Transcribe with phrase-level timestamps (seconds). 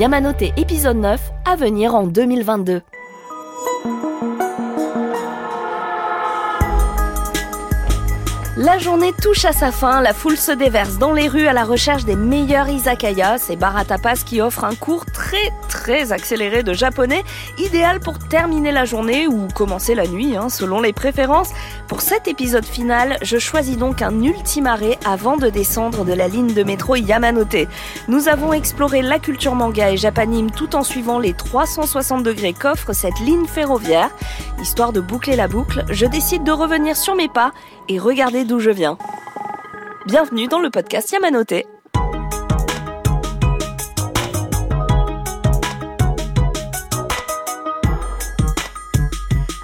[0.00, 2.80] Yamanote épisode 9 à venir en 2022.
[8.62, 11.64] La journée touche à sa fin, la foule se déverse dans les rues à la
[11.64, 16.62] recherche des meilleurs izakaya, ces bar à tapas qui offrent un cours très très accéléré
[16.62, 17.24] de japonais,
[17.56, 21.52] idéal pour terminer la journée ou commencer la nuit, hein, selon les préférences.
[21.88, 26.28] Pour cet épisode final, je choisis donc un ultime arrêt avant de descendre de la
[26.28, 27.66] ligne de métro Yamanote.
[28.08, 32.92] Nous avons exploré la culture manga et japanime tout en suivant les 360 degrés qu'offre
[32.92, 34.10] cette ligne ferroviaire.
[34.60, 37.52] Histoire de boucler la boucle, je décide de revenir sur mes pas
[37.90, 38.96] et regarder d'où je viens.
[40.06, 41.54] Bienvenue dans le podcast Yamanote.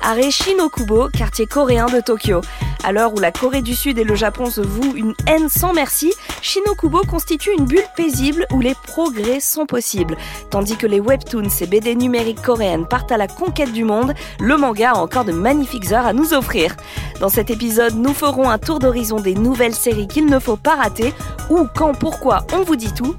[0.02, 2.40] Arrêt Shinokubo, quartier coréen de Tokyo.
[2.85, 5.73] À l'heure où la Corée du Sud et le Japon se vouent une haine sans
[5.73, 10.17] merci, Shinokubo constitue une bulle paisible où les progrès sont possibles.
[10.49, 14.58] Tandis que les webtoons et BD numériques coréennes partent à la conquête du monde, le
[14.58, 16.75] manga a encore de magnifiques heures à nous offrir.
[17.19, 20.75] Dans cet épisode, nous ferons un tour d'horizon des nouvelles séries qu'il ne faut pas
[20.75, 21.14] rater,
[21.50, 23.16] où, quand, pourquoi, on vous dit tout.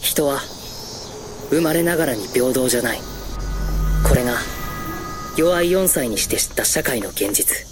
[0.00, 0.40] 人は
[1.50, 2.98] 生まれながらに平等じゃない
[4.08, 4.34] これが
[5.36, 7.71] 弱い4歳にして知った社会の現実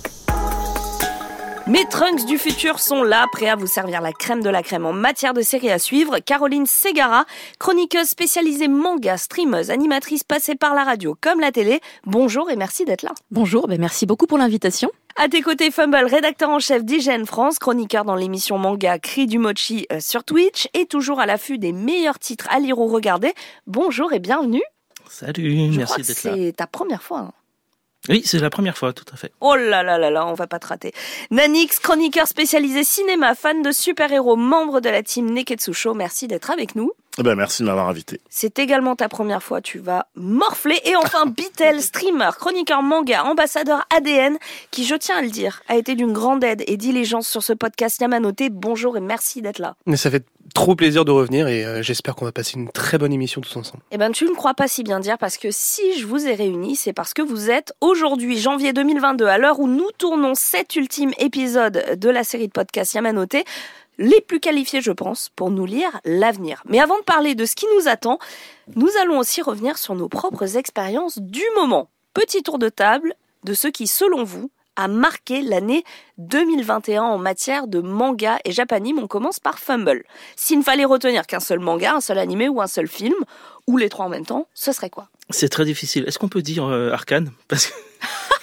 [1.67, 4.85] mes trunks du futur sont là, prêts à vous servir la crème de la crème
[4.85, 6.17] en matière de séries à suivre.
[6.19, 7.25] Caroline Segara,
[7.59, 11.79] chroniqueuse spécialisée manga, streameuse, animatrice passée par la radio comme la télé.
[12.05, 13.11] Bonjour et merci d'être là.
[13.29, 14.91] Bonjour, ben merci beaucoup pour l'invitation.
[15.17, 19.37] À tes côtés, Fumble, rédacteur en chef d'IGN France, chroniqueur dans l'émission manga Cri du
[19.37, 23.33] Mochi euh, sur Twitch et toujours à l'affût des meilleurs titres à lire ou regarder.
[23.67, 24.63] Bonjour et bienvenue.
[25.09, 26.33] Salut, Je merci d'être là.
[26.35, 27.19] c'est ta première fois.
[27.19, 27.31] hein.
[28.09, 29.31] Oui, c'est la première fois, tout à fait.
[29.41, 30.91] Oh là là là là, on va pas te rater.
[31.29, 36.49] Nanix, chroniqueur spécialisé cinéma, fan de super-héros, membre de la team Neketsu Show, merci d'être
[36.49, 36.91] avec nous.
[37.17, 38.21] Eh ben, merci de m'avoir invité.
[38.29, 40.79] C'est également ta première fois, tu vas morfler.
[40.85, 44.37] Et enfin, Beatle, streamer, chroniqueur manga, ambassadeur ADN,
[44.71, 47.51] qui, je tiens à le dire, a été d'une grande aide et diligence sur ce
[47.53, 48.43] podcast Yamanote.
[48.51, 49.75] Bonjour et merci d'être là.
[49.85, 52.97] Mais ça fait trop plaisir de revenir et euh, j'espère qu'on va passer une très
[52.97, 53.83] bonne émission tous ensemble.
[53.91, 56.33] Eh ben, tu ne crois pas si bien dire parce que si je vous ai
[56.33, 60.75] réunis, c'est parce que vous êtes aujourd'hui, janvier 2022, à l'heure où nous tournons cet
[60.75, 63.35] ultime épisode de la série de podcasts Yamanote,
[63.97, 66.63] les plus qualifiés, je pense, pour nous lire l'avenir.
[66.67, 68.19] Mais avant de parler de ce qui nous attend,
[68.75, 71.89] nous allons aussi revenir sur nos propres expériences du moment.
[72.13, 73.13] Petit tour de table
[73.43, 75.83] de ce qui, selon vous, a marqué l'année
[76.17, 78.99] 2021 en matière de manga et japanime.
[78.99, 80.03] On commence par Fumble.
[80.35, 83.15] S'il ne fallait retenir qu'un seul manga, un seul animé ou un seul film,
[83.67, 85.09] ou les trois en même temps, ce serait quoi?
[85.29, 86.05] C'est très difficile.
[86.07, 87.73] Est-ce qu'on peut dire euh, Arcane Parce que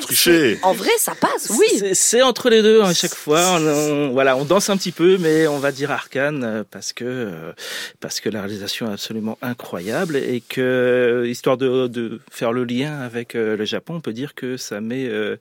[0.00, 0.58] Tricher.
[0.62, 1.94] En vrai, ça passe, oui.
[1.94, 3.40] c'est- entre les deux à chaque fois.
[3.58, 6.92] On, on- voilà, on danse un petit peu, mais on va dire Arcane euh, parce
[6.92, 7.52] que euh,
[8.00, 13.00] parce que la réalisation est absolument incroyable et que histoire de, de faire le lien
[13.00, 15.36] avec euh, le Japon, on peut dire que ça met euh,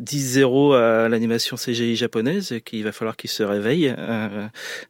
[0.00, 4.46] 10-0 à l'animation CGI japonaise, et qu'il va falloir qu'ils se réveillent euh,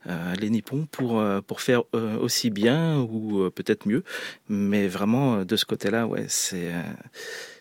[0.09, 4.05] euh, les Nippons pour euh, pour faire euh, aussi bien ou euh, peut-être mieux.
[4.49, 6.83] Mais vraiment euh, de ce côté-là, ouais, c'est euh,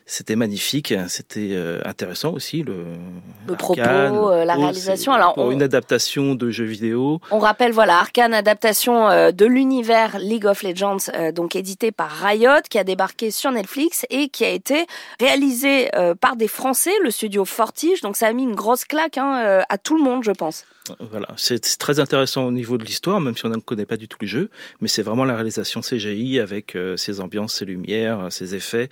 [0.06, 2.84] c'était magnifique, c'était euh, intéressant aussi le,
[3.46, 5.12] Le propos, euh, la propos, réalisation.
[5.12, 7.20] Alors, pour on- une adaptation de jeux vidéo.
[7.30, 10.96] On rappelle, voilà, Arkane, adaptation euh, de l'univers League of Legends,
[11.34, 14.86] donc édité par Riot, qui a débarqué sur Netflix et qui a été
[15.20, 15.90] réalisé
[16.20, 18.00] par des Français, le studio Fortige.
[18.02, 20.64] Donc ça a mis une grosse claque hein, à tout le monde, je pense.
[20.98, 24.08] Voilà, c'est très intéressant au niveau de l'histoire, même si on ne connaît pas du
[24.08, 24.50] tout le jeu,
[24.80, 28.88] mais c'est vraiment la réalisation CGI avec euh, ses ambiances, ses lumières, ses effets,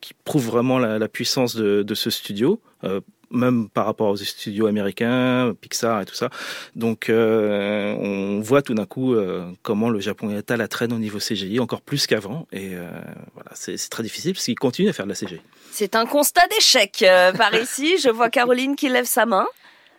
[0.00, 2.60] qui prouvent vraiment la, puissance de, ce studio.
[2.84, 3.00] euh,
[3.32, 6.30] même par rapport aux studios américains, Pixar et tout ça.
[6.76, 10.92] Donc, euh, on voit tout d'un coup euh, comment le Japon est à la traîne
[10.92, 12.46] au niveau CGI, encore plus qu'avant.
[12.52, 12.88] Et euh,
[13.34, 15.40] voilà, c'est très difficile parce qu'ils continuent à faire de la CGI.
[15.72, 17.96] C'est un constat d'échec euh, par ici.
[17.98, 19.46] Je vois Caroline qui lève sa main.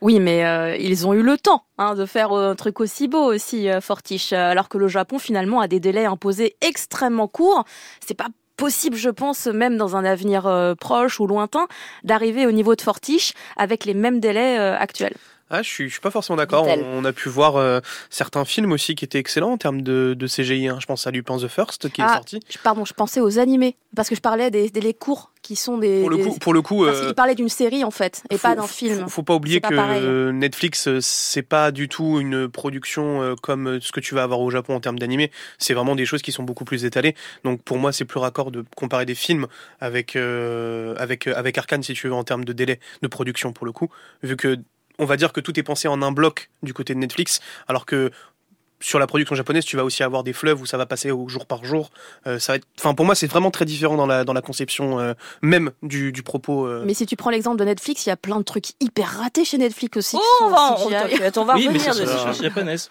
[0.04, 3.08] Oui, mais euh, ils ont eu le temps hein, de faire euh, un truc aussi
[3.08, 7.30] beau aussi, euh, Fortiche, euh, alors que le Japon finalement a des délais imposés extrêmement
[7.30, 7.64] courts.
[8.06, 11.68] C'est pas possible, je pense, même dans un avenir proche ou lointain,
[12.04, 15.16] d'arriver au niveau de Fortiche avec les mêmes délais actuels.
[15.50, 16.66] Ah, je suis, je suis pas forcément d'accord.
[16.68, 17.80] On, on a pu voir euh,
[18.10, 20.68] certains films aussi qui étaient excellents en termes de, de CGI.
[20.68, 20.78] hein.
[20.80, 22.40] Je pense à Lupin the First qui est Ah, sorti.
[22.50, 25.78] je- Pardon, je pensais aux animés parce que je parlais des délais courts qui sont
[25.78, 26.00] des.
[26.00, 28.24] Pour le des- coup, pour le coup, parce euh, qu'il parlait d'une série en fait
[28.32, 29.02] et faut- pas d'un film.
[29.04, 33.22] Faut, faut pas oublier pas que euh, Netflix, euh, c'est pas du tout une production
[33.22, 35.30] euh, comme ce que tu vas avoir au Japon en termes d'animé.
[35.60, 37.16] C'est vraiment des choses qui sont beaucoup plus étalées.
[37.44, 39.46] Donc pour moi, c'est plus raccord de comparer des films
[39.82, 43.66] avec euh, avec avec Arkane si tu veux en termes de délai de production pour
[43.68, 43.90] le coup,
[44.24, 44.58] vu que
[45.00, 47.86] on va dire que tout est pensé en un bloc du côté de Netflix, alors
[47.86, 48.12] que
[48.80, 51.30] sur la production japonaise, tu vas aussi avoir des fleuves où ça va passer au
[51.30, 51.90] jour par jour.
[52.28, 54.42] Euh, ça va être, enfin pour moi, c'est vraiment très différent dans la dans la
[54.42, 56.66] conception euh, même du, du propos.
[56.66, 56.84] euh.
[56.86, 59.46] Mais si tu prends l'exemple de Netflix, il y a plein de trucs hyper ratés
[59.46, 60.18] chez Netflix aussi.
[60.20, 61.94] Oh, on va, on, on va oui, revenir
[62.34, 62.90] japonaise.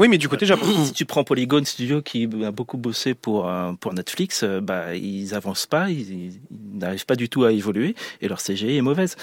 [0.00, 0.66] Oui, mais du côté Japon.
[0.86, 4.94] Si tu prends Polygon Studio qui a beaucoup bossé pour euh, pour Netflix, euh, bah
[4.96, 6.40] ils avancent pas, ils, ils
[6.74, 9.16] n'arrivent pas du tout à évoluer et leur CGI est mauvaise.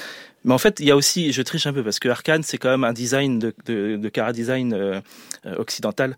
[0.45, 2.59] Mais en fait, il y a aussi, je triche un peu parce que Arkane c'est
[2.59, 5.01] quand même un design de de, de cara design euh,
[5.57, 6.15] occidental.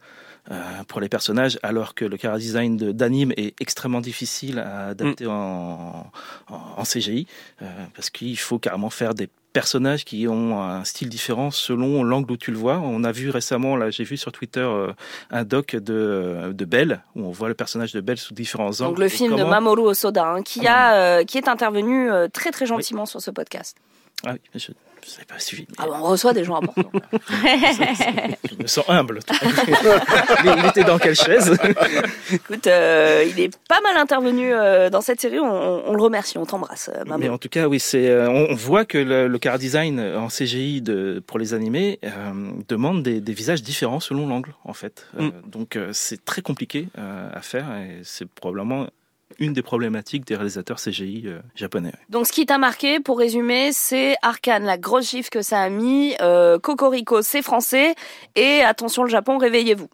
[0.51, 4.87] euh, pour les personnages, alors que le cara design de- d'anime est extrêmement difficile à
[4.87, 6.09] adapter en,
[6.49, 7.27] en, en CGI,
[7.61, 12.31] euh, parce qu'il faut carrément faire des personnages qui ont un style différent selon l'angle
[12.31, 12.79] où tu le vois.
[12.83, 14.91] On a vu récemment, là, j'ai vu sur Twitter euh,
[15.31, 18.91] un doc de, de Belle, où on voit le personnage de Belle sous différents angles.
[18.91, 22.51] Donc le film de Mamoru Osoda, hein, qui, a, euh, qui est intervenu euh, très
[22.51, 23.77] très gentiment sur ce podcast.
[24.25, 24.75] Ah oui, je ne
[25.05, 25.65] savais pas suivi.
[25.77, 26.91] Ah bon, on reçoit des gens importants.
[28.49, 29.19] Je me sens humble.
[29.31, 31.57] il, il était dans quelle chaise?
[32.33, 36.45] Écoute, euh, il est pas mal intervenu euh, dans cette série, on, le remercie, on
[36.45, 37.03] t'embrasse, euh.
[37.17, 38.09] Mais en tout cas, oui, c'est.
[38.09, 42.09] euh, On, voit que le, le car design en CGI de, pour les animés euh,
[42.67, 45.07] demande des, des visages différents selon l'angle, en fait.
[45.17, 45.49] Euh, Mm.
[45.49, 48.87] donc, euh, c'est très compliqué euh, à faire et c'est probablement
[49.37, 51.93] une des problématiques des réalisateurs CGI euh, japonais.
[52.09, 55.69] Donc ce qui t'a marqué, pour résumer, c'est Arkane, la grosse gifle que ça a
[55.69, 57.95] mis, euh, Cocorico, c'est français,
[58.35, 59.87] et attention le Japon, réveillez-vous.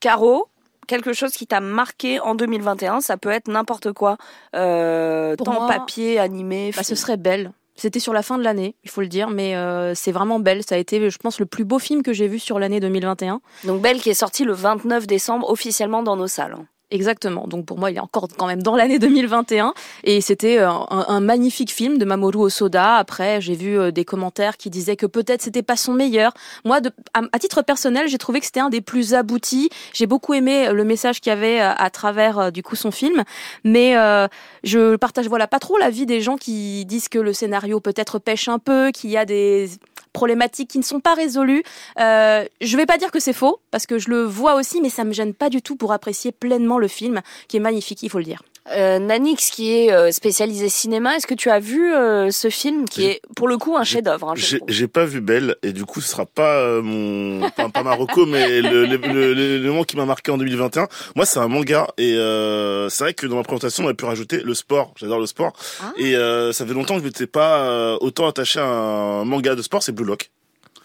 [0.00, 0.48] Caro,
[0.86, 4.16] quelque chose qui t'a marqué en 2021, ça peut être n'importe quoi,
[4.56, 7.52] euh, tant moi, papier, animé, Bah, ce serait Belle.
[7.76, 10.62] C'était sur la fin de l'année, il faut le dire, mais euh, c'est vraiment Belle.
[10.68, 13.40] Ça a été, je pense, le plus beau film que j'ai vu sur l'année 2021.
[13.64, 16.56] Donc Belle qui est sorti le 29 décembre officiellement dans nos salles.
[16.90, 17.46] Exactement.
[17.46, 19.74] Donc pour moi, il est encore quand même dans l'année 2021.
[20.04, 22.96] Et c'était euh, un, magnifique film de Mamoru Osoda.
[22.96, 26.32] Après, j'ai vu euh, des commentaires qui disaient que peut-être c'était pas son meilleur.
[26.64, 26.80] Moi,
[27.14, 29.70] à, titre personnel, j'ai trouvé que c'était un des plus aboutis.
[29.92, 33.22] J'ai beaucoup aimé euh, le message qu'il y avait à travers du coup son film.
[33.64, 34.28] Mais euh,
[34.64, 38.48] je partage voilà pas trop l'avis des gens qui disent que le scénario peut-être pêche
[38.48, 39.70] un peu, qu'il y a des
[40.12, 41.62] problématiques qui ne sont pas résolues.
[41.98, 44.90] Euh, je vais pas dire que c'est faux parce que je le vois aussi, mais
[44.90, 48.10] ça me gêne pas du tout pour apprécier pleinement le film qui est magnifique, il
[48.10, 48.42] faut le dire.
[48.72, 52.88] Euh, Nanix qui est euh, spécialisé cinéma, est-ce que tu as vu euh, ce film
[52.88, 54.34] qui est pour le coup un chef-d'œuvre hein,
[54.68, 58.26] J'ai pas vu Belle et du coup ce sera pas mon pas, pas ma reco
[58.26, 60.86] mais le, le, le, le- le moment qui m'a marqué en 2021
[61.16, 64.04] moi c'est un manga et euh, c'est vrai que dans ma présentation on a pu
[64.04, 64.92] rajouter le sport.
[64.96, 65.52] J'adore le sport.
[65.82, 65.92] Ah.
[65.96, 66.14] et
[66.52, 69.92] ça fait longtemps que je m'étais pas autant attaché à un manga de sport c'est
[69.92, 70.30] Blue Lock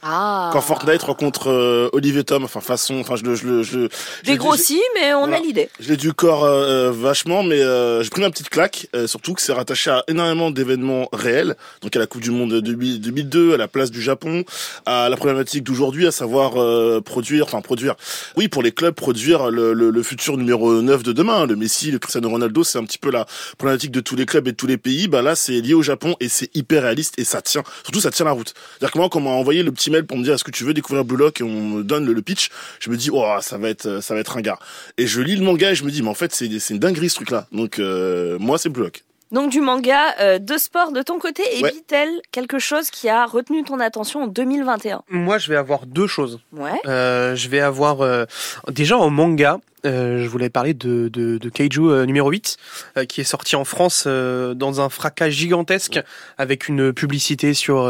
[0.07, 0.51] Ah.
[0.53, 3.87] quand Fortnite rencontre euh, Olivier Tom enfin façon enfin je le je le je, je
[4.23, 5.37] Dégrossi, mais on Voilà.
[5.37, 5.69] a l'idée.
[5.79, 9.07] Je l'ai du corps euh, euh, vachement, mais euh, j'ai pris ma petite claque, euh,
[9.07, 12.59] surtout que c'est rattaché à énormément d'événements réels, donc à la Coupe du Monde de
[12.59, 14.43] 2000 2002, à la place du Japon,
[14.85, 17.95] à la problématique d'aujourd'hui, à savoir euh, produire, enfin produire,
[18.37, 21.89] oui pour les clubs, produire le, le, le futur numéro 9 de demain, le Messi,
[21.89, 23.25] le Cristiano Ronaldo, c'est un petit peu la
[23.57, 25.81] problématique de tous les clubs et de tous les pays, bah là c'est lié au
[25.81, 28.53] Japon et c'est hyper réaliste et ça tient, surtout ça tient la route.
[28.77, 30.63] C'est-à-dire que moi quand on m'a envoyé le petit pour me dire est-ce que tu
[30.63, 32.49] veux découvrir Blue Lock et on me donne le, le pitch,
[32.79, 34.59] je me dis oh ça va être ça va être un gars.
[34.97, 36.79] Et je lis le manga et je me dis, mais en fait, c'est c'est une
[36.79, 37.47] dinguerie ce truc-là.
[37.51, 39.03] Donc, euh, moi, c'est Blue Lock.
[39.31, 41.71] Donc du manga euh, de sport de ton côté et Ouais.
[41.71, 45.01] Vitel, quelque chose qui a retenu ton attention en 2021.
[45.09, 46.39] Moi, je vais avoir deux choses.
[46.53, 46.79] Ouais.
[46.85, 48.25] Euh, je vais avoir euh,
[48.69, 49.59] déjà en manga.
[49.85, 52.57] Euh, je voulais parler de, de, de Kaiju euh, numéro 8
[52.97, 55.99] euh, qui est sorti en France euh, dans un fracas gigantesque
[56.37, 57.85] avec une publicité sur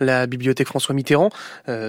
[0.00, 1.30] la bibliothèque François Mitterrand.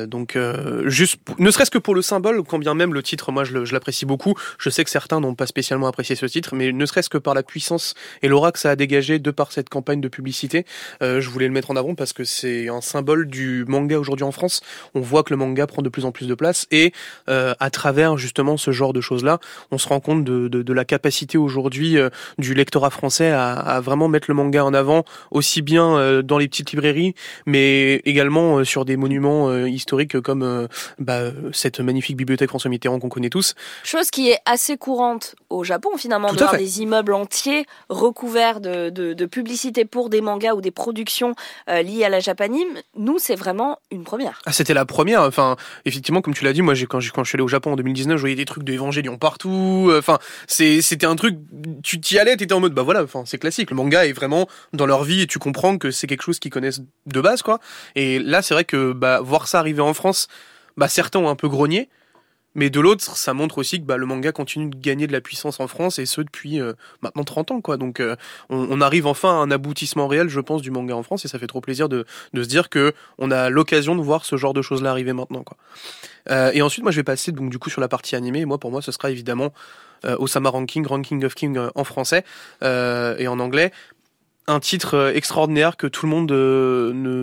[0.08, 0.38] Donc
[0.86, 4.06] juste ne serait-ce que pour le symbole, quand bien même le titre, moi je l'apprécie
[4.06, 4.36] beaucoup.
[4.58, 7.34] Je sais que certains n'ont pas spécialement apprécié ce titre, mais ne serait-ce que par
[7.34, 10.66] la puissance et l'aura que ça a dégagé de par cette campagne de publicité,
[11.02, 14.32] je voulais le mettre en avant parce que c'est un symbole du manga aujourd'hui en
[14.32, 14.62] France.
[14.94, 16.94] On voit que le manga prend de plus en plus de place et
[17.28, 19.40] à travers justement ce genre de choses-là,
[19.72, 23.54] on se rend compte de, de, de la capacité aujourd'hui euh, du lectorat français à,
[23.54, 27.96] à vraiment mettre le manga en avant, aussi bien euh, dans les petites librairies, mais
[28.06, 30.68] également euh, sur des monuments historiques comme
[31.00, 33.56] bah, cette magnifique bibliothèque François Mitterrand qu'on connaît tous.
[33.84, 38.62] Chose qui est assez courante au Japon finalement, Tout de voir des immeubles entiers recouverts
[38.62, 41.36] de, de, de publicité pour des mangas ou des productions
[41.68, 42.68] liées à la japanime.
[42.98, 44.42] Nous, c'est vraiment une première.
[44.46, 45.22] Ah, c'était la première.
[45.22, 48.18] Enfin, effectivement, comme tu l'as dit, moi, quand, je suis allé au Japon en 2019,
[48.18, 49.92] je voyais des trucs de Évangélion partout.
[49.98, 51.36] Enfin, c'est, c'était un truc,
[51.82, 53.72] tu t'y allais, t'étais en mode, bah voilà, enfin, c'est classique.
[53.72, 56.52] Le manga est vraiment dans leur vie et tu comprends que c'est quelque chose qu'ils
[56.52, 57.60] connaissent de base, quoi.
[57.96, 60.28] Et là, c'est vrai que, bah, voir ça arriver en France,
[60.78, 61.90] bah, certains ont un peu grogné.
[62.56, 65.22] Mais de l'autre, ça montre aussi que bah, le manga continue de gagner de la
[65.22, 67.62] puissance en France et ce depuis euh, maintenant 30 ans.
[67.62, 67.78] quoi.
[67.78, 68.16] Donc euh,
[68.50, 71.38] on, arrive enfin à un aboutissement réel, je pense, du manga en France et ça
[71.38, 74.62] fait trop plaisir de, se dire que on a l'occasion de voir ce genre de
[74.62, 75.44] choses-là arriver maintenant.
[75.44, 75.58] Quoi.
[76.32, 78.46] Euh, et ensuite, moi, je vais passer donc du coup sur la partie animée.
[78.46, 79.54] Moi, pour moi, ce sera évidemment
[80.04, 82.24] Osama Ranking, Ranking of King en français
[82.62, 83.72] et en anglais.
[84.48, 86.32] Un titre extraordinaire que tout le monde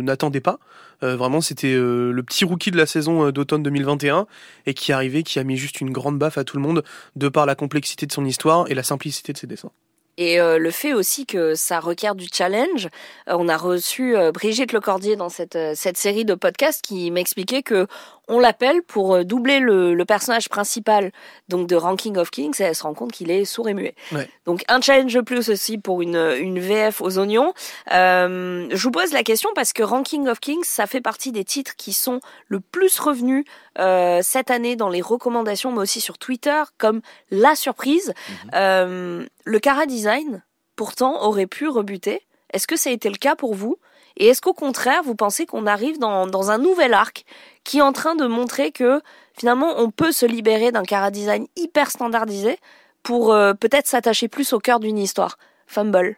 [0.03, 0.59] n'attendait pas.
[1.03, 4.27] Euh, vraiment, c'était euh, le petit rookie de la saison euh, d'automne 2021
[4.67, 6.85] et qui est arrivé, qui a mis juste une grande baffe à tout le monde
[7.17, 9.73] de par la complexité de son histoire et la simplicité de ses dessins.
[10.19, 12.89] Et le fait aussi que ça requiert du challenge.
[13.27, 17.87] on a reçu Brigitte Lecordier dans cette, cette série de podcasts qui m'expliquait que
[18.33, 21.13] on l'appelle pour euh, doubler le, le, personnage principal
[21.49, 23.95] donc de Ranking of Kings et elle se rend compte qu'il est sourd et muet.
[24.11, 24.29] Ouais.
[24.47, 27.53] Donc un challenge de plus aussi pour une, une VF aux oignons.
[27.93, 31.45] Euh, je vous pose la question parce que Ranking of Kings, ça fait partie des
[31.45, 33.45] titres qui sont le plus revenus
[33.79, 38.13] euh, cette année dans les recommandations, mais aussi sur Twitter, comme la surprise.
[38.29, 38.51] Mhm.
[38.55, 40.43] Euh, le Cara Design,
[40.77, 42.23] pourtant, aurait pu rebuter.
[42.53, 43.79] Est-ce que ça a été le cas pour vous?
[44.17, 47.25] Et est-ce qu'au contraire, vous pensez qu'on arrive dans, dans, un nouvel arc?
[47.65, 49.01] Qui est en train de montrer que
[49.37, 52.59] finalement on peut se libérer d'un cara design hyper standardisé
[53.03, 56.17] pour euh, peut-être s'attacher plus au cœur d'une histoire Fumble.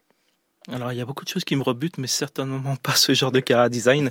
[0.72, 3.30] Alors il y a beaucoup de choses qui me rebutent, mais certainement pas ce genre
[3.30, 4.10] de cara design.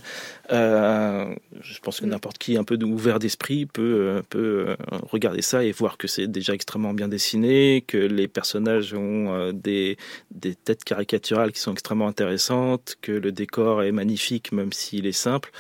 [0.51, 4.77] Euh, je pense que n'importe qui un peu ouvert d'esprit peut, euh, peut
[5.09, 9.97] regarder ça et voir que c'est déjà extrêmement bien dessiné, que les personnages ont des,
[10.29, 15.11] des têtes caricaturales qui sont extrêmement intéressantes, que le décor est magnifique même s'il est
[15.11, 15.51] simple.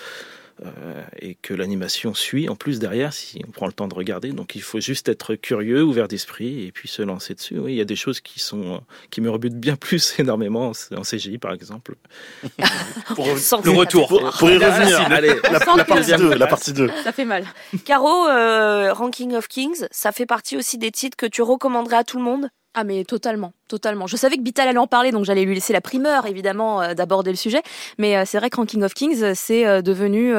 [0.61, 4.31] Euh, et que l'animation suit en plus derrière si on prend le temps de regarder.
[4.31, 7.57] Donc il faut juste être curieux, ouvert d'esprit et puis se lancer dessus.
[7.57, 11.01] Oui, il y a des choses qui sont qui me rebutent bien plus énormément en
[11.01, 11.95] CGI par exemple.
[13.15, 14.07] pour le retour.
[14.07, 14.99] Pour, pour y revenir.
[15.11, 16.89] Allez, la, la, partie 2, la partie 2.
[17.03, 17.45] Ça fait mal.
[17.83, 22.03] Caro, euh, Ranking of Kings, ça fait partie aussi des titres que tu recommanderais à
[22.03, 22.49] tout le monde?
[22.75, 24.07] Ah mais totalement, totalement.
[24.07, 26.93] Je savais que Bital allait en parler, donc j'allais lui laisser la primeur, évidemment, euh,
[26.95, 27.61] d'aborder le sujet.
[27.99, 30.33] Mais euh, c'est vrai que Ranking of Kings, euh, c'est devenu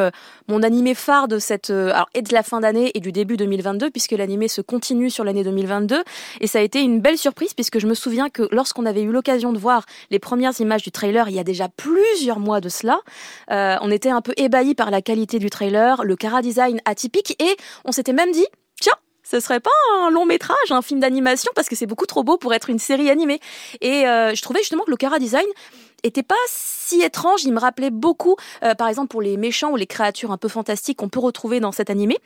[0.48, 3.90] mon animé phare de cette, alors et de la fin d'année et du début 2022,
[3.90, 6.02] puisque l'animé se continue sur l'année 2022.
[6.40, 9.12] Et ça a été une belle surprise, puisque je me souviens que lorsqu'on avait eu
[9.12, 12.68] l'occasion de voir les premières images du trailer, il y a déjà plusieurs mois de
[12.68, 13.00] cela,
[13.48, 17.56] on était un peu ébahis par la qualité du trailer, le cara design atypique, et
[17.84, 18.46] on s'était même dit,
[18.80, 19.70] tiens, ce serait pas
[20.02, 22.78] un long métrage, un film d'animation, parce que c'est beaucoup trop beau pour être une
[22.78, 23.40] série animée.
[23.80, 25.46] Et euh, je trouvais justement que le Cara Design
[26.02, 27.44] était pas si étrange.
[27.44, 30.48] Il me rappelait beaucoup, euh, par exemple, pour les méchants ou les créatures un peu
[30.48, 32.18] fantastiques qu'on peut retrouver dans cet animé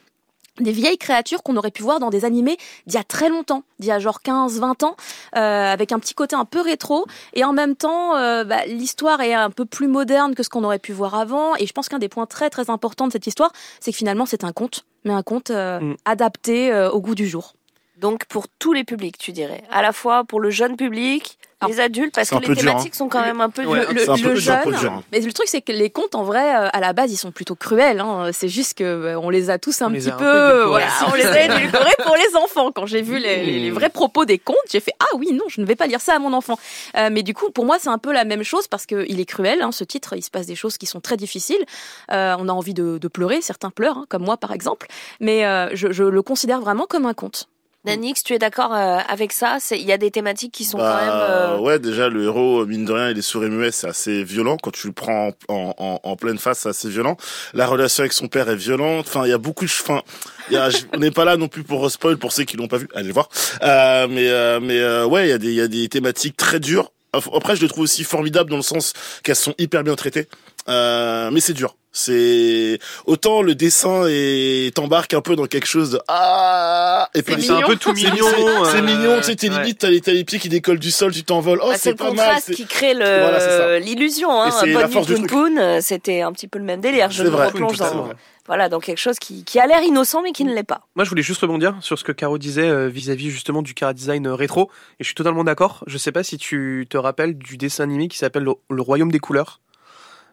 [0.61, 2.57] des vieilles créatures qu'on aurait pu voir dans des animés
[2.89, 4.97] d'il y a très longtemps, d'il y a genre 15-20 ans,
[5.37, 9.35] euh, avec un petit côté un peu rétro, et en même temps, bah, l'histoire est
[9.35, 12.01] un peu plus moderne que ce qu'on aurait pu voir avant, et je pense qu'un
[12.01, 15.15] des points très très importants de cette histoire, c'est que finalement c'est un conte, mais
[15.15, 15.97] un conte euh, mm.
[16.05, 17.55] adapté euh, au goût du jour.
[18.01, 21.81] Donc pour tous les publics, tu dirais, à la fois pour le jeune public, les
[21.81, 25.03] adultes, parce que les thématiques sont quand même un peu le, le, jeune.
[25.11, 27.33] Mais le truc, c'est que les contes, en vrai, euh, à la base, ils sont
[27.33, 27.99] plutôt cruels.
[27.99, 28.31] Hein.
[28.33, 31.45] C'est juste que euh, on les a tous un petit peu, voilà, on les a
[31.57, 32.71] édulcorés pour les enfants.
[32.71, 35.61] Quand j'ai vu les, les, vrais propos des contes, j'ai fait ah oui non, je
[35.61, 36.59] ne vais pas lire ça à mon enfant.
[36.97, 39.19] Euh, mais du coup, pour moi, c'est un peu la même chose parce que il
[39.19, 39.63] est cruel.
[39.63, 41.65] Hein, ce titre, il se passe des choses qui sont très difficiles.
[42.13, 44.87] Euh, on a envie de, de pleurer, certains pleurent, hein, comme moi par exemple.
[45.19, 47.49] Mais euh, je, je le considère vraiment comme un conte.
[47.89, 49.59] Nanix, tu es d'accord euh, avec ça?
[49.71, 51.15] Il y a des thématiques qui sont bah, quand même.
[51.15, 51.59] Euh...
[51.59, 54.57] Ouais, déjà le héros mine de rien, il est sourd et muet, c'est assez violent
[54.63, 57.17] quand tu le prends en, en, en pleine face, c'est assez violent.
[57.55, 59.07] La relation avec son père est violente.
[59.09, 59.71] Enfin, il y a beaucoup de.
[59.71, 60.03] Enfin,
[60.51, 62.79] y a, on n'est pas là non plus pour spoil pour ceux qui l'ont pas
[62.79, 63.29] vu, allez le voir.
[63.63, 66.61] Euh, mais euh, mais ouais, il y a des il y a des thématiques très
[66.61, 66.93] dures.
[67.15, 68.93] Après, je le trouve aussi formidable dans le sens
[69.23, 70.29] qu'elles sont hyper bien traitées.
[70.69, 71.77] Euh, mais c'est dur.
[71.91, 77.43] C'est autant le dessin et t'embarque un peu dans quelque chose de ah et puis
[77.43, 78.27] c'est un peu tout mignon.
[78.71, 81.25] C'est mignon, tu sais, t'es limite t'as les, les pieds qui décollent du sol, tu
[81.25, 81.61] t'envoles.
[81.63, 82.37] Oh, bah, c'est pas mal.
[82.43, 84.31] C'est qui crée le l'illusion.
[84.31, 84.51] Hein.
[84.51, 87.11] C'est la force du Poon, c'était un petit peu le même délire.
[87.11, 88.11] Je me vrai, replonge dans
[88.47, 90.81] voilà, dans quelque chose qui, qui a l'air innocent mais qui ne l'est pas.
[90.97, 93.93] Moi, je voulais juste rebondir sur ce que Caro disait vis-à-vis -vis justement du cara
[93.93, 95.85] design rétro, et je suis totalement d'accord.
[95.87, 99.19] Je sais pas si tu te rappelles du dessin animé qui s'appelle le Royaume des
[99.19, 99.61] couleurs.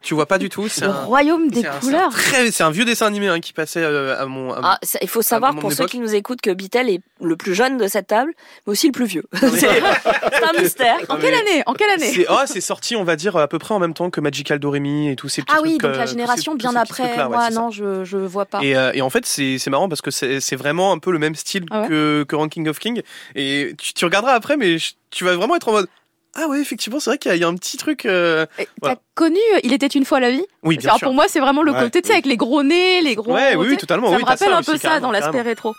[0.06, 0.66] Tu vois pas du tout.
[0.66, 2.12] Le un, royaume des couleurs.
[2.52, 4.54] C'est un, vieux dessin animé hein, qui passait euh, à mon.
[4.54, 7.36] À ah, ça, il faut savoir pour ceux qui nous écoutent que Bitel est le
[7.36, 8.32] plus jeune de cette table,
[8.68, 9.24] mais aussi le plus vieux.
[9.34, 10.98] c'est un mystère.
[11.10, 11.64] En quelle année?
[11.66, 12.12] En quelle année?
[12.14, 14.60] C'est oh, c'est sorti, on va dire à peu près en même temps que Magical
[14.60, 17.28] Doremi et tous ces petits Ah oui, trucs, donc la génération ces, bien après.
[17.28, 18.62] Moi, ouais, non, je je vois pas.
[18.62, 21.18] Et, euh, et en fait, c'est c'est marrant parce que c'est vraiment un peu le
[21.18, 21.88] même style ah ouais?
[21.88, 23.02] que que Ranking of King.
[23.34, 24.78] Et tu, tu regarderas après, mais
[25.10, 25.88] tu vas vraiment être en mode
[26.38, 28.06] ah ouais, effectivement, c'est vrai qu'il y, a un petit truc.
[28.06, 28.46] Euh,
[28.82, 30.44] t'as connu euh, Il était une fois la vie?
[30.64, 31.08] Oui, bien Alors sûr.
[31.08, 33.34] Pour moi, c'est vraiment le côté, tu sais, avec les gros nez, les gros.
[33.34, 34.12] Ouais, oui, oui, totalement.
[34.12, 35.74] Ça me rappelle un peu ça dans l'aspect rétro.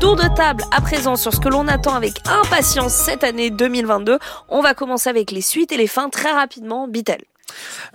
[0.00, 4.18] Tour de table à présent sur ce que l'on attend avec impatience cette année 2022.
[4.48, 6.88] On va commencer avec les suites et les fins très rapidement.
[6.88, 7.22] Bitel.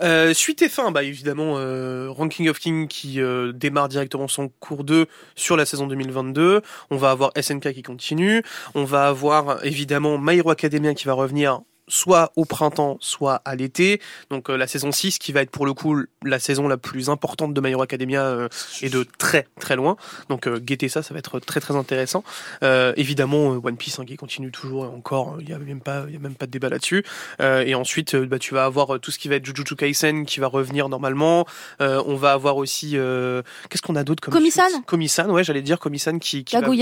[0.01, 4.49] Euh, suite et fin, bah évidemment, euh, Ranking of King qui euh, démarre directement son
[4.59, 6.61] cours 2 sur la saison 2022.
[6.89, 8.43] On va avoir SNK qui continue.
[8.75, 13.55] On va avoir évidemment My Hero Academia qui va revenir soit au printemps, soit à
[13.55, 14.01] l'été.
[14.29, 17.09] Donc euh, la saison 6 qui va être pour le coup la saison la plus
[17.09, 18.47] importante de My Hero Academia euh,
[18.81, 19.97] et de très très loin.
[20.29, 22.23] Donc euh, guettez ça, ça va être très très intéressant.
[22.63, 26.05] Euh, évidemment One Piece hein, qui continue toujours et encore, il y a même pas
[26.07, 27.03] il y a même pas de débat là-dessus.
[27.39, 30.47] et ensuite bah, tu vas avoir tout ce qui va être Jujutsu Kaisen qui va
[30.47, 31.45] revenir normalement.
[31.79, 36.19] on va avoir aussi qu'est-ce qu'on a d'autre comme Komi-san Komi-san, ouais, j'allais dire Komi-san
[36.19, 36.77] qui qui, va- qui,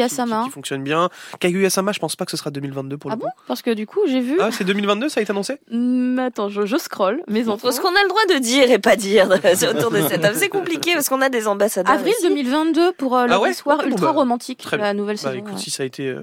[0.46, 1.10] qui fonctionne bien.
[1.40, 3.24] Kaguya-sama, je pense pas que ce sera 2022 pour le Ah coup.
[3.26, 3.32] bon?
[3.48, 4.38] Parce que du coup, j'ai vu.
[4.40, 5.58] Ah, c'est 2022, ça a été annoncé?
[5.70, 8.80] Hmm, attends, je, je scroll mes Entre ce qu'on a le droit de dire et
[8.80, 9.30] pas dire
[9.70, 11.94] autour de cette table, c'est compliqué parce qu'on a des ambassadeurs.
[11.94, 12.28] Avril ici.
[12.28, 15.24] 2022 pour euh, le Ah ouais soir bon, ultra bah, romantique, très la nouvelle Bah
[15.32, 15.36] saison.
[15.40, 15.60] écoute, ouais.
[15.60, 16.22] si ça a été euh,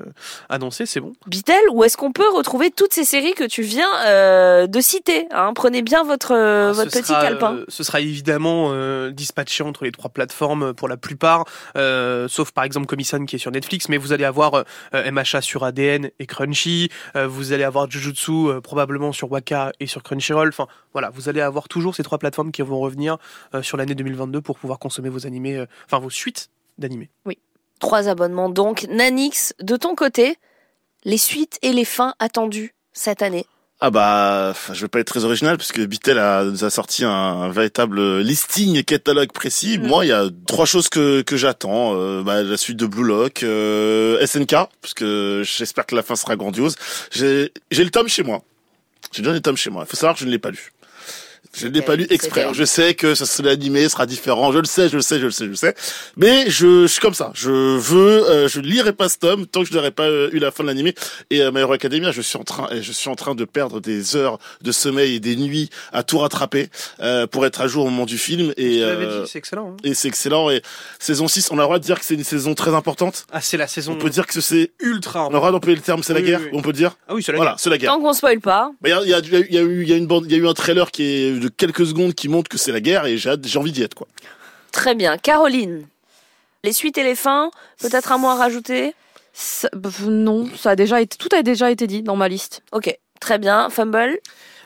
[0.48, 1.12] annoncé, c'est bon.
[1.26, 5.26] Bitel, où est-ce qu'on peut retrouver toutes ces séries que tu viens euh, de citer
[5.30, 5.52] hein?
[5.54, 7.54] Prenez bien votre, euh, Alors, votre petit sera, calepin.
[7.54, 11.44] euh, ce sera évidemment euh, dispatché entre les trois plateformes pour la plupart,
[11.76, 15.64] euh, sauf par exemple Komi-san qui est sur Netflix, mais vous allez avoir MHA sur
[15.64, 20.48] ADN et Crunchy, euh, vous allez avoir Jujutsu euh, probablement sur Waka et sur Crunchyroll.
[20.48, 23.18] Enfin voilà, vous allez avoir toujours ces trois plateformes qui vont revenir
[23.54, 27.10] euh, sur l'année 2022 pour pouvoir consommer vos animés, euh, enfin vos suites d'animés.
[27.80, 28.86] Trois abonnements donc.
[28.90, 30.36] Nanix, de ton côté,
[31.04, 33.46] les suites et les fins attendues cette année.
[33.80, 37.04] Ah bah, je vais pas être très original parce que Bitel a, nous a sorti
[37.04, 39.78] un, un véritable listing et catalogue précis.
[39.78, 39.86] Mm.
[39.86, 41.94] Moi, il y a trois choses que, que j'attends.
[41.94, 44.50] Euh, bah, la suite de Blue Lock, euh, SNK,
[44.82, 46.74] parce que j'espère que la fin sera grandiose.
[47.12, 48.42] J'ai le tome chez moi.
[49.12, 49.84] J'ai déjà le tome chez moi.
[49.86, 50.72] Il faut savoir que je ne l'ai pas lu.
[51.54, 52.42] Je ne l'ai pas lu exprès.
[52.42, 54.52] Alors, Je sais que ça sera animé sera différent.
[54.52, 55.74] Je le sais, je le sais, je le sais, je le sais.
[56.16, 57.30] Mais je, je suis comme ça.
[57.34, 60.38] Je veux, euh, je lirai pas ce tome tant que je n'aurai pas euh, eu
[60.38, 60.94] la fin de l'animé.
[61.30, 63.44] Et euh, My Hero Academia, je suis en train, et je suis en train de
[63.44, 66.68] perdre des heures de sommeil et des nuits à tout rattraper
[67.00, 68.52] euh, pour être à jour au moment du film.
[68.56, 69.70] Et, euh, c'est excellent.
[69.72, 69.76] hein.
[69.84, 70.50] et c'est excellent.
[70.50, 70.62] Et
[70.98, 73.26] saison 6, on a le droit de dire que c'est une saison très importante.
[73.32, 75.24] Ah, c'est la saison On peut dire que c'est ultra.
[75.24, 76.40] on a le droit d'employer le terme, c'est la guerre.
[76.40, 76.58] oui, oui.
[76.58, 76.96] On peut dire.
[77.08, 77.92] Ah oui, c'est la Voilà, c'est la guerre.
[77.92, 78.70] Tant qu'on spoil pas.
[78.84, 80.32] Il y a, y, a, il y a eu, il y a une bande, il
[80.32, 82.80] y a eu un trailer qui est de quelques secondes qui montre que c'est la
[82.80, 84.06] guerre et j'ai hâte- j'ai envie d'y être quoi.
[84.72, 85.16] Très bien.
[85.18, 85.86] Caroline,
[86.64, 88.94] les suites et les fins, peut-être un mot à rajouter?
[89.32, 89.70] Ça-
[90.06, 92.62] non, ça a déjà été, tout a déjà été dit dans ma liste.
[92.72, 93.70] Ok, très bien.
[93.70, 94.18] Fumble,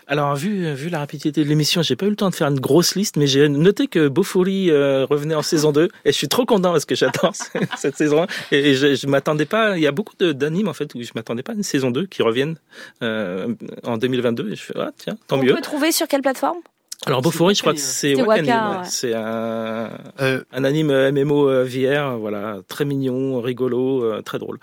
[0.08, 2.60] Alors, vu, vu la rapidité de l'émission, j'ai pas eu le temps de faire une
[2.60, 6.28] grosse liste, mais j'ai noté que Bofuri euh, revenait en saison 2, et je suis
[6.28, 7.32] trop content parce que j'adore
[7.78, 10.94] cette saison 1, et je, je m'attendais pas, il y a beaucoup d'animes en fait
[10.94, 12.56] où je m'attendais pas à une saison 2 qui reviennent
[13.02, 15.54] euh, en 2022, et je fais, ah tiens, tant on mieux.
[15.54, 16.58] peut trouver sur quelle plateforme?
[17.06, 18.76] Alors Bofuri, je crois que c'est C'est Wakani, Waka, ouais.
[18.78, 18.82] ouais.
[18.84, 24.38] c'est un, Euh, un anime euh, MMO euh, VR, voilà, très mignon, rigolo, euh, très
[24.38, 24.58] drôle.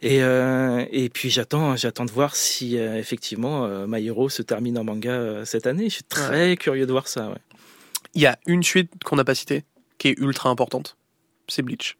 [0.00, 4.42] Et, euh, et puis j'attends, j'attends de voir si euh, effectivement euh, My Hero se
[4.42, 5.88] termine en manga euh, cette année.
[5.88, 7.28] Je suis très curieux de voir ça.
[7.30, 7.38] Ouais.
[8.14, 9.64] Il y a une suite qu'on n'a pas citée
[9.98, 10.96] qui est ultra importante.
[11.48, 11.96] C'est Bleach.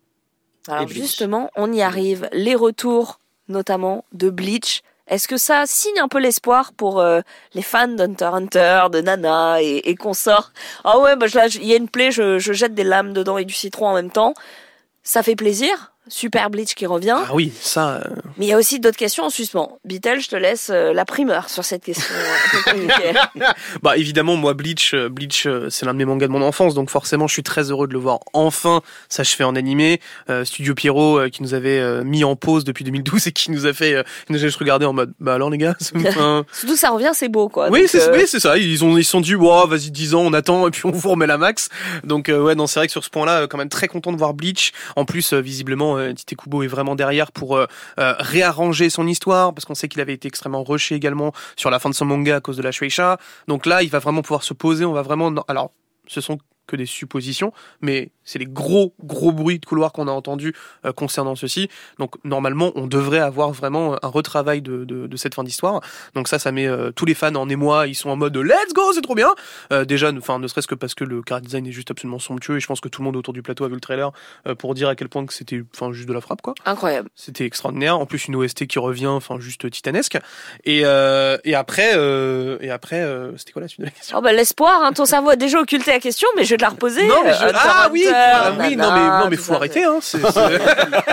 [0.69, 0.97] Alors Bleach.
[0.97, 2.29] justement, on y arrive.
[2.33, 4.83] Les retours, notamment de Bleach.
[5.09, 7.23] Est-ce que ça signe un peu l'espoir pour euh,
[7.55, 10.53] les fans d'Hunter x Hunter, de Nana et, et consorts?
[10.85, 13.47] Ah ouais, bah il y a une plaie, je, je jette des lames dedans et
[13.47, 14.35] du citron en même temps.
[15.03, 15.95] Ça fait plaisir.
[16.09, 17.17] Super Bleach qui revient.
[17.19, 17.97] Ah oui, ça.
[17.97, 18.01] euh,
[18.37, 19.79] Mais il y a aussi d'autres questions en suspens.
[19.85, 22.15] Beatle, je te laisse euh, la primeur sur cette question.
[22.15, 23.19] un peu compliquée.
[23.83, 26.75] Bah évidemment, moi Bleach, euh, Bleach, euh, c'est l'un de mes mangas de mon enfance,
[26.75, 30.01] donc forcément, je suis très heureux de le voir enfin s'achever en animé.
[30.31, 33.51] Euh, Studio Pierrot euh, qui nous avait euh, mis en pause depuis 2012 et qui
[33.51, 35.77] nous a fait, euh, qui nous a juste regardé en mode, bah alors les gars,
[35.81, 37.69] c'est- enfin, Surtout ça revient, c'est beau quoi.
[37.71, 38.57] oui, Donc, c'est euh, oui, c'est ça.
[38.59, 40.91] Ils ont ils se sont dit, wow, vas-y 10 ans, on attend et puis on
[40.91, 41.69] vous remet la max.
[42.05, 44.13] Donc euh, ouais, non, c'est vrai que sur ce point-là, euh, quand même très content
[44.13, 44.73] de voir Bleach.
[44.97, 47.67] En plus, euh, visiblement, euh, Tite Kubo est vraiment derrière pour euh,
[47.99, 51.79] euh, réarranger son histoire parce qu'on sait qu'il avait été extrêmement rushé également sur la
[51.79, 53.19] fin de son manga à cause de la Shueisha.
[53.47, 54.85] Donc là, il va vraiment pouvoir se poser.
[54.85, 55.73] On va vraiment, alors,
[56.07, 60.13] ce sont que des suppositions, mais c'est les gros gros bruits de couloir qu'on a
[60.13, 61.69] entendus euh, concernant ceci.
[61.99, 65.81] Donc normalement, on devrait avoir vraiment un retravail de, de, de cette fin d'histoire.
[66.15, 67.87] Donc ça, ça met euh, tous les fans en émoi.
[67.87, 69.31] Ils sont en mode Let's go, c'est trop bien.
[69.73, 72.57] Euh, déjà, enfin, ne serait-ce que parce que le car design est juste absolument somptueux
[72.57, 74.13] et je pense que tout le monde autour du plateau a vu le trailer
[74.47, 76.55] euh, pour dire à quel point que c'était, enfin, juste de la frappe quoi.
[76.67, 77.09] Incroyable.
[77.15, 77.99] C'était extraordinaire.
[77.99, 80.19] En plus, une OST qui revient, enfin, juste titanesque.
[80.65, 84.19] Et euh, et après, euh, et après, euh, c'était quoi la suite de la question?
[84.19, 86.63] Oh bah l'espoir, hein, ton cerveau a déjà occulté la question, mais je vais te
[86.63, 87.07] la reposer.
[87.07, 88.05] Non, mais je- ah oui.
[88.19, 89.99] Ah oui, non mais non mais faut arrêter hein.
[90.01, 90.59] c'est- c'est-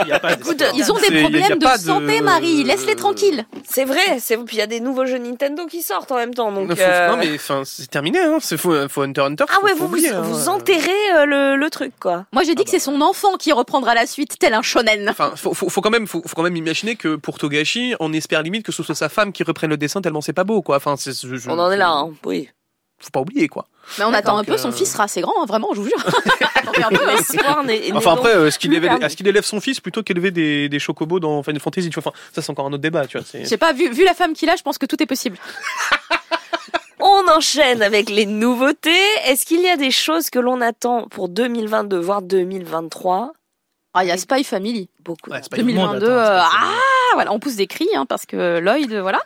[0.04, 0.72] Il y a pas Écoute, d'espoir.
[0.76, 2.64] Ils ont des problèmes de de- santé, Marie.
[2.64, 3.46] Laisse-les tranquilles.
[3.68, 6.34] C'est vrai, c'est puis il y a des nouveaux jeux Nintendo qui sortent en même
[6.34, 6.52] temps.
[6.52, 8.38] Donc, Non, faut- euh, non, mais enfin c'est terminé hein.
[8.42, 9.46] C'est faut, faut Hunter x Hunter.
[9.50, 10.22] ah ouais, vous vous, hein.
[10.22, 12.26] vous enterrez euh, le, le truc quoi.
[12.34, 15.08] Moi, j'ai dit que c'est son enfant qui reprendra la suite, tel un shonen.
[15.10, 18.14] Enfin, faut, faut, faut quand même, faut, faut quand même imaginer que pour Togashi, on
[18.14, 20.62] espère limite que ce soit sa femme qui reprenne le dessin tellement c'est pas beau,
[20.62, 20.78] quoi.
[20.78, 22.12] Enfin, c'est, je- je- On en est là, hein.
[22.26, 22.50] oui.
[23.06, 23.68] Faut pas oublier, quoi.
[24.00, 25.88] Mais on attend un peu, son euh, fils sera assez grand, hein, vraiment, je vous
[25.88, 26.04] jure.
[27.94, 31.62] Enfin après, euh, est-ce qu'il élève, son fils plutôt qu'élever des, des chocobos dans Final
[31.62, 33.26] Fantasy, tu vois Enfin, ça c'est encore un autre débat, tu vois.
[33.32, 35.38] Je sais pas, vu, vu la femme qu'il a, je pense que tout est possible.
[37.00, 38.90] On enchaîne avec les nouveautés.
[39.26, 43.34] Est-ce qu'il y a des choses que l'on attend pour 2022, voire 2023
[43.94, 44.90] Ah, il y a Spy Family.
[45.04, 45.30] Beaucoup.
[45.30, 47.68] Ouais, c'est pas Tout le monde 2022, attend, c'est euh, ah, voilà, on pousse des
[47.68, 49.20] cris hein, parce que Lloyd, voilà.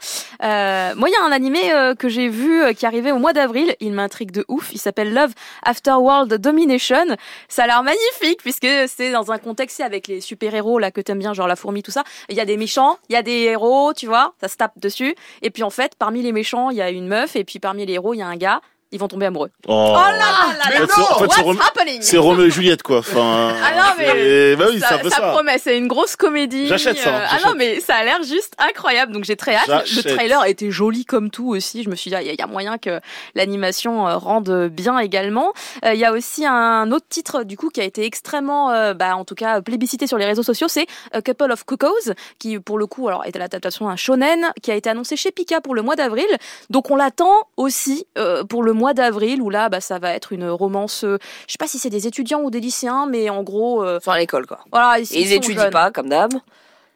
[0.44, 3.20] Euh, moi, il y a un animé euh, que j'ai vu euh, qui arrivait au
[3.20, 3.76] mois d'avril.
[3.80, 4.72] Il m'intrigue de ouf.
[4.72, 7.18] Il s'appelle Love After World Domination.
[7.48, 11.02] Ça a l'air magnifique puisque c'est dans un contexte avec les super héros là que
[11.02, 12.04] t'aimes bien, genre la fourmi, tout ça.
[12.30, 14.78] Il y a des méchants, il y a des héros, tu vois, ça se tape
[14.78, 15.16] dessus.
[15.42, 17.86] Et puis en fait, parmi les méchants, il y a une meuf et puis parmi
[17.86, 18.62] les héros, il y a un gars.
[18.92, 19.52] Ils vont tomber amoureux.
[19.68, 20.18] Oh, Oh là là
[20.58, 22.00] là là c'est- en fait, c'est What's Rom- happening?
[22.02, 23.00] c'est Roméo et Juliette, quoi.
[23.00, 25.22] Enfin, Ah non, mais bah oui, ça, ça ça.
[25.32, 26.66] promet, c'est une grosse comédie.
[26.68, 29.68] J'achète ça, Euh, ah non, mais ça a l'air juste incroyable, donc j'ai très hâte.
[29.96, 31.84] Le trailer était joli comme tout aussi.
[31.84, 33.00] Je me suis dit, ah, il y, a- il y a moyen que
[33.36, 35.54] l'animation euh, rende bien également.
[35.86, 38.94] Euh, Il y a aussi un autre titre du coup qui a été extrêmement, euh,
[38.94, 42.58] bah, en tout cas plébiscité sur les réseaux sociaux, c'est A Couple of Cuckoos, qui
[42.60, 45.76] pour le coup alors était l'adaptation d'un shonen, qui a été annoncé chez Pika pour
[45.76, 46.26] le mois d'avril.
[46.70, 50.32] Donc on l'attend aussi euh, pour le mois d'avril où là, bah, ça va être
[50.32, 51.04] une romance.
[51.04, 53.84] euh, je sais pas si c'est des étudiants ou des lycéens, mais en gros.
[53.84, 54.60] euh, Enfin, à l'école, quoi.
[54.72, 55.72] voilà, Et sont ils étudient jeunes.
[55.72, 56.32] pas, comme d'hab.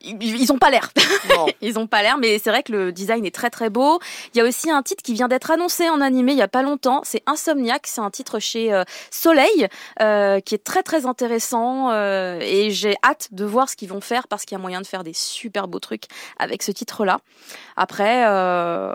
[0.04, 0.90] Ils, ont pas l'air.
[1.60, 3.98] Ils ont pas l'air, mais c'est vrai que le design est très très beau.
[4.34, 6.48] Il y a aussi un titre qui vient d'être annoncé en animé il y a
[6.48, 7.02] pas longtemps.
[7.04, 7.86] C'est Insomniac.
[7.86, 9.68] C'est un titre chez euh, Soleil
[10.00, 14.00] euh, qui est très très intéressant euh, et j'ai hâte de voir ce qu'ils vont
[14.00, 16.04] faire parce qu'il y a moyen de faire des super beaux trucs
[16.38, 17.20] avec ce titre-là.
[17.76, 18.92] Après, euh,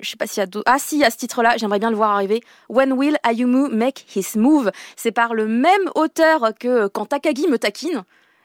[0.00, 0.70] je sais pas s'il y a d'autres.
[0.70, 1.56] Ah si, il y a ce titre-là.
[1.56, 2.42] J'aimerais bien le voir arriver.
[2.68, 7.58] When will Ayumu make his move C'est par le même auteur que quand Takagi me
[7.58, 8.04] taquine.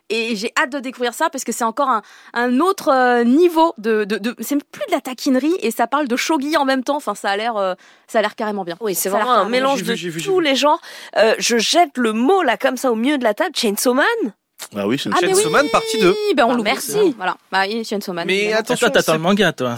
[0.09, 2.01] Et j'ai hâte de découvrir ça parce que c'est encore un,
[2.33, 6.07] un autre euh, niveau de, de, de- c'est plus de la taquinerie et ça parle
[6.07, 6.97] de shogi en même temps.
[6.97, 7.73] Enfin, ça a l'air, euh,
[8.07, 8.77] ça a l'air carrément bien.
[8.81, 10.43] Oui, c'est vraiment un mélange de vu, tous vu.
[10.43, 10.79] les genres.
[11.17, 13.55] Euh, je jette le mot là comme ça au milieu de la table.
[13.55, 14.05] Chainsaw Man?
[14.75, 16.15] Ah oui, c'est une Ah Chainsaw oui, Man, partie deux.
[16.35, 16.63] Ben on Ah, l'ouvre.
[16.63, 17.13] merci.
[17.17, 17.37] Voilà.
[17.51, 18.25] Bah, oui, Chainsaw Man.
[18.27, 19.75] Mais attention, Toi, t'attends le manga, toi.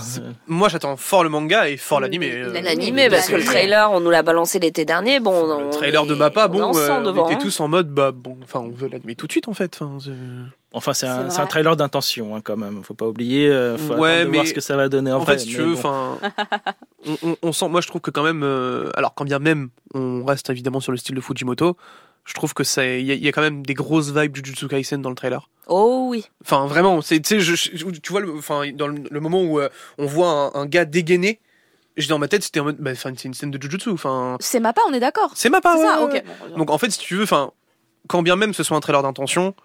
[0.47, 2.31] Moi, j'attends fort le manga et fort l'animé.
[2.33, 3.53] euh, L'animé, parce que le l'animé.
[3.55, 5.19] trailer, on nous l'a balancé l'été dernier.
[5.19, 7.39] Bon, Le on trailer de Mappa, on bon, sang euh, on devant, était hein.
[7.41, 9.77] tous en mode, bah bon, enfin, on veut l'animer tout de suite en fait.
[9.81, 10.11] Enfin, c'est-
[10.73, 12.83] Enfin, c'est un, trailer d'intention, hein, quand même.
[12.83, 13.47] Faut pas oublier.
[13.49, 15.33] euh, faut Ouais, mais voir ce que ça va donner en, en vrai.
[15.33, 16.17] fait, si tu veux, bon.
[17.07, 17.69] on, on- on sent.
[17.69, 20.91] Moi, je trouve que quand même, euh, alors quand bien même, on reste évidemment sur
[20.91, 21.77] le style de Fujimoto.
[22.27, 24.35] Je trouve que ça, il y, a- il y a quand même des grosses vibes
[24.35, 25.49] Jujutsu Kaisen dans le trailer.
[25.67, 26.25] Oh oui.
[26.43, 27.39] Enfin, vraiment, c'est, tu
[28.09, 31.39] vois, le, enfin, dans le, le moment où euh, on voit un, un gars dégainé,
[31.95, 33.89] j'ai dans ma tête, c'était en mode, bah, enfin, c'est une scène de Jujutsu.
[33.89, 35.31] Enfin, C'est Mappa, on est d'accord.
[35.35, 35.77] c'est ma part.
[35.77, 36.23] C'est ça, ouais.
[36.57, 37.51] Donc en fait, si tu veux, enfin,
[38.07, 39.55] quand bien même ce soit un trailer d'intention,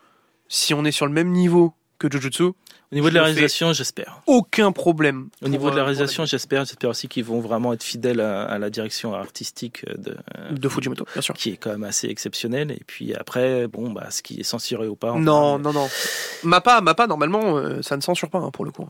[0.48, 2.52] si on est sur le même niveau que Jujutsu,
[2.92, 4.20] Au niveau de la réalisation, j'espère.
[4.26, 5.30] aucun problème.
[5.42, 6.66] Au niveau de la euh, réalisation, j'espère.
[6.66, 10.14] J'espère aussi qu'ils vont vraiment être fidèles à, à la direction artistique de,
[10.50, 11.34] de Fujimoto, bien sûr.
[11.34, 12.70] qui est quand même assez exceptionnelle.
[12.70, 15.12] Et puis après, bon, bah, ce qui est censuré ou pas.
[15.12, 15.88] enfin, non, euh, non, non.
[16.42, 18.86] Mappa, Mappa, normalement, euh, ça ne censure pas hein, pour le coup.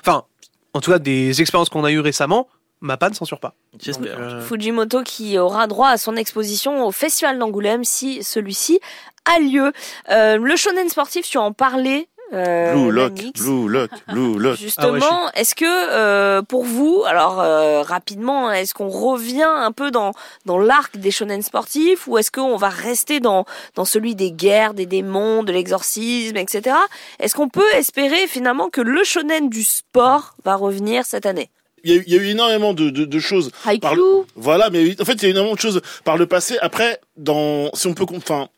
[0.00, 0.24] Enfin,
[0.72, 2.48] en tout cas, des expériences qu'on a eues récemment,
[2.80, 3.54] Mappa ne censure pas.
[3.80, 4.18] J'espère.
[4.18, 8.80] Euh, Fujimoto qui aura droit à son exposition au Festival d'Angoulême si celui-ci
[9.24, 9.72] a lieu.
[10.10, 12.08] Euh, le shonen sportif, tu en parlais.
[12.34, 13.12] Euh, Blue Lock.
[13.34, 14.56] Blue Lock, Blue Lock.
[14.56, 20.12] Justement, est-ce que euh, pour vous, alors euh, rapidement, est-ce qu'on revient un peu dans
[20.44, 23.44] dans l'arc des shonen sportifs ou est-ce qu'on va rester dans
[23.76, 26.76] dans celui des guerres, des démons, de l'exorcisme, etc.
[27.20, 31.50] Est-ce qu'on peut espérer finalement que le shonen du sport va revenir cette année?
[31.86, 33.50] Il y, a eu- il y a eu énormément de, de, de choses.
[33.82, 33.92] Par
[34.36, 36.56] Voilà, mais en fait, il y a eu énormément de choses par le passé.
[36.62, 38.48] Après, dans, si on peut, enfin,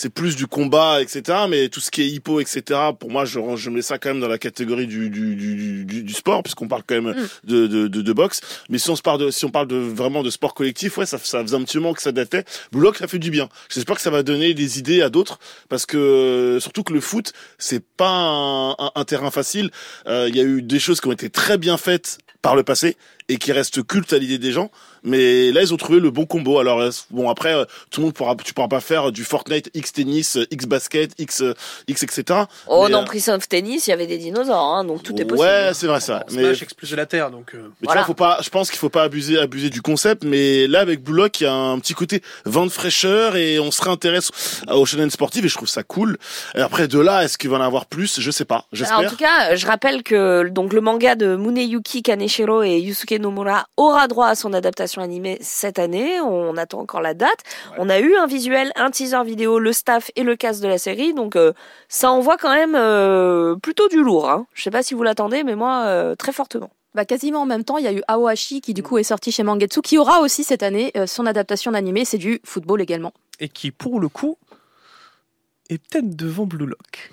[0.00, 1.38] c'est plus du combat, etc.
[1.48, 2.62] Mais tout ce qui est hippo, etc.
[3.00, 6.02] Pour moi, je, je mets ça quand même dans la catégorie du du du, du,
[6.04, 7.26] du sport, puisqu'on parle quand même Mm.
[7.50, 8.40] de, de, de de boxe.
[8.68, 11.06] Mais si on se parle de si on parle de vraiment de sport collectif, ouais,
[11.06, 12.44] ça ça faisait un petit moment que ça datait.
[12.70, 13.48] Blue Lock, ça fait du bien.
[13.74, 17.32] J'espère que ça va donner des idées à d'autres, parce que surtout que le foot,
[17.58, 19.70] c'est pas un, un, un terrain facile.
[20.06, 22.62] Euh, Il y a eu des choses qui ont été très bien faites par le
[22.62, 22.96] passé
[23.28, 24.70] et qui reste culte à l'idée des gens.
[25.04, 26.58] Mais là, ils ont trouvé le bon combo.
[26.58, 29.70] Alors euh, bon, après, euh, tout le monde pourra, tu pourras pas faire du Fortnite
[29.74, 31.44] X tennis, euh, X basket, X,
[31.86, 32.40] X, etc.
[32.66, 35.14] Oh Mais, non, euh, Prince of Tennis, il y avait des dinosaures, hein, donc tout
[35.20, 35.46] est possible.
[35.48, 36.24] Ouais, c'est vrai ça.
[36.32, 37.54] Mais, Smash explose la Terre, donc...
[37.54, 40.24] euh, mais tu vois, faut pas, je pense qu'il faut pas abuser, abuser du concept.
[40.24, 43.60] Mais là, avec Blue Lock, il y a un petit côté vent de fraîcheur et
[43.60, 44.30] on se réintéresse
[44.68, 46.18] au shonen sportif et je trouve ça cool.
[46.56, 48.18] Et après, de là, est-ce qu'il va en avoir plus?
[48.20, 48.54] Je sais pas.
[48.54, 49.10] Alors, en J'espère.
[49.10, 54.08] tout cas, je rappelle que donc le manga de Muneyuki Kaneshiro et Yusuke Nomura aura
[54.08, 56.20] droit à son adaptation animée cette année.
[56.20, 57.42] On attend encore la date.
[57.78, 60.78] On a eu un visuel, un teaser vidéo, le staff et le cast de la
[60.78, 61.14] série.
[61.14, 61.52] Donc euh,
[61.88, 64.30] ça envoie quand même euh, plutôt du lourd.
[64.30, 64.46] Hein.
[64.54, 66.70] Je sais pas si vous l'attendez, mais moi euh, très fortement.
[66.94, 69.30] Bah, quasiment en même temps, il y a eu Aohashi qui du coup est sorti
[69.30, 73.12] chez Mangetsu, qui aura aussi cette année euh, son adaptation d'animé, c'est du football également.
[73.38, 74.36] Et qui, pour le coup,
[75.68, 77.12] est peut-être devant Blue Lock.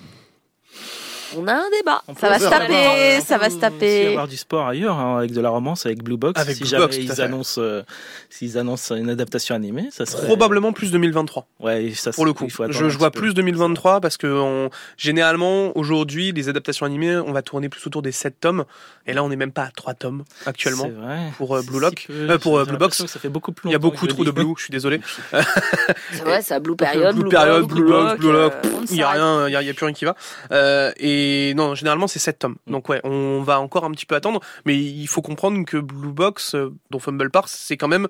[1.36, 2.02] On a un débat.
[2.08, 4.00] On Ça va se taper, ça va se on peut taper.
[4.00, 6.40] aussi avoir du sport ailleurs, hein, avec de la romance, avec Blue Box.
[6.40, 7.82] Avec si Blue jamais Box, à ils annoncent, euh,
[8.30, 11.46] s'ils annoncent une adaptation animée, ça serait Probablement plus 2023.
[11.60, 16.32] Ouais, ça Pour le coup, il je, vois plus 2023 parce que on- généralement aujourd'hui
[16.32, 18.64] les adaptations animées, on va tourner plus autour des 7 tomes
[19.06, 20.84] et là on n'est même pas à 3 tomes actuellement.
[20.84, 21.18] C'est vrai.
[21.36, 22.06] pour, euh, Blue Si Lock.
[22.08, 23.04] peu, Euh, pour, euh, Blue Box.
[23.06, 25.00] Ça fait beaucoup plus Il y a beaucoup trop de blue, je suis désolé.
[26.12, 28.72] C'est vrai, ça Blue Period, Blue, Blue Period, Block, Blue Block, Blue Lock, euh, pff,
[28.90, 30.14] il y a rien, il y a, il y a plus rien qui va.
[30.52, 32.56] Euh, et non, généralement c'est 7 tomes.
[32.66, 36.12] Donc ouais, on va encore un petit peu attendre, mais il faut comprendre que Blue
[36.12, 38.08] Box, euh, dont Fumble Park, c'est quand même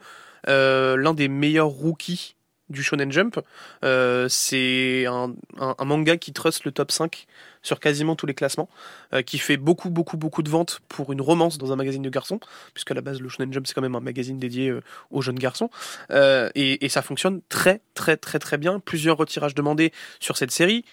[0.48, 2.34] euh, l'un des meilleurs rookies
[2.68, 3.38] du Shonen Jump.
[3.84, 7.26] Euh, c'est un, un- un manga qui trust le top 5
[7.62, 8.68] sur quasiment tous les classements,
[9.14, 12.10] euh, qui fait beaucoup, beaucoup, beaucoup de ventes pour une romance dans un magazine de
[12.10, 12.40] garçons,
[12.74, 14.80] puisque à la base le Shonen Jump c'est quand même un magazine dédié euh,
[15.12, 15.70] aux jeunes garçons.
[16.10, 18.80] Et, et ça fonctionne très, très, très, très bien.
[18.80, 20.84] Plusieurs retirages demandés sur cette série.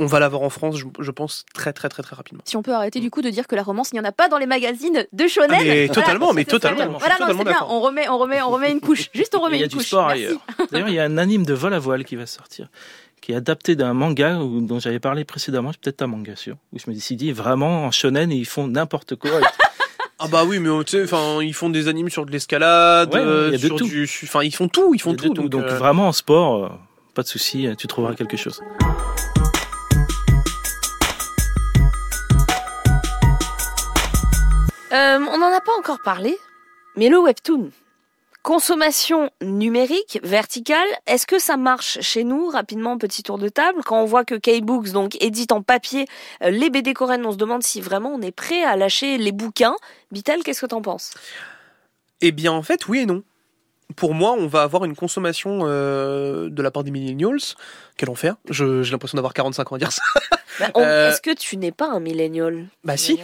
[0.00, 2.42] On va l'avoir en France, je, je pense, très, très, très, très rapidement.
[2.46, 4.10] Si on peut arrêter du coup de dire que la romance, il n'y en a
[4.10, 5.50] pas dans les magazines de shonen.
[5.52, 7.52] Ah, mais Voilà, totalement, mais totalement, Voilà, non, totalement c'est bien.
[7.52, 7.70] d'accord.
[7.70, 9.08] On remet, on remet, on remet une couche.
[9.14, 9.86] Juste on Et remet Il y a une du couche.
[9.86, 10.24] sport Merci.
[10.24, 10.40] ailleurs.
[10.72, 12.68] D'ailleurs, il y a un anime de vol à voile qui va sortir,
[13.20, 15.70] qui est adapté d'un manga dont j'avais parlé précédemment.
[15.70, 16.56] C'est peut-être un manga sûr.
[16.72, 19.30] Où je me suis dit vraiment en shonen ils font n'importe quoi.
[20.20, 23.20] Ah bah oui, mais tu sais, enfin, ils font des animes sur de l'escalade, Ouais,
[23.20, 23.84] euh, sur tout.
[23.84, 25.28] du, enfin, ils font tout, ils font Il tout.
[25.30, 25.34] tout.
[25.34, 26.68] Donc, Donc, euh, vraiment en sport, euh,
[27.14, 28.62] pas de souci, tu trouveras quelque chose.
[34.94, 36.36] Euh, on n'en a pas encore parlé,
[36.96, 37.70] mais le webtoon.
[38.42, 43.80] Consommation numérique, verticale, est-ce que ça marche chez nous Rapidement, petit tour de table?
[43.86, 46.06] Quand on voit que K-Books donc édite en papier
[46.42, 49.32] euh, les BD coréennes, on se demande si vraiment on est prêt à lâcher les
[49.32, 49.74] bouquins.
[50.12, 51.12] Bital, qu'est-ce que t'en penses?
[52.20, 53.22] Eh bien, en fait, oui et non.
[53.96, 57.38] Pour moi, on va avoir une consommation euh, de la part des millennials.
[57.96, 60.02] Quel enfer J'ai l'impression d'avoir 45 ans à dire ça.
[60.60, 62.66] Bah, Euh, Est-ce que tu n'es pas un millénial?
[62.84, 63.18] Bah si,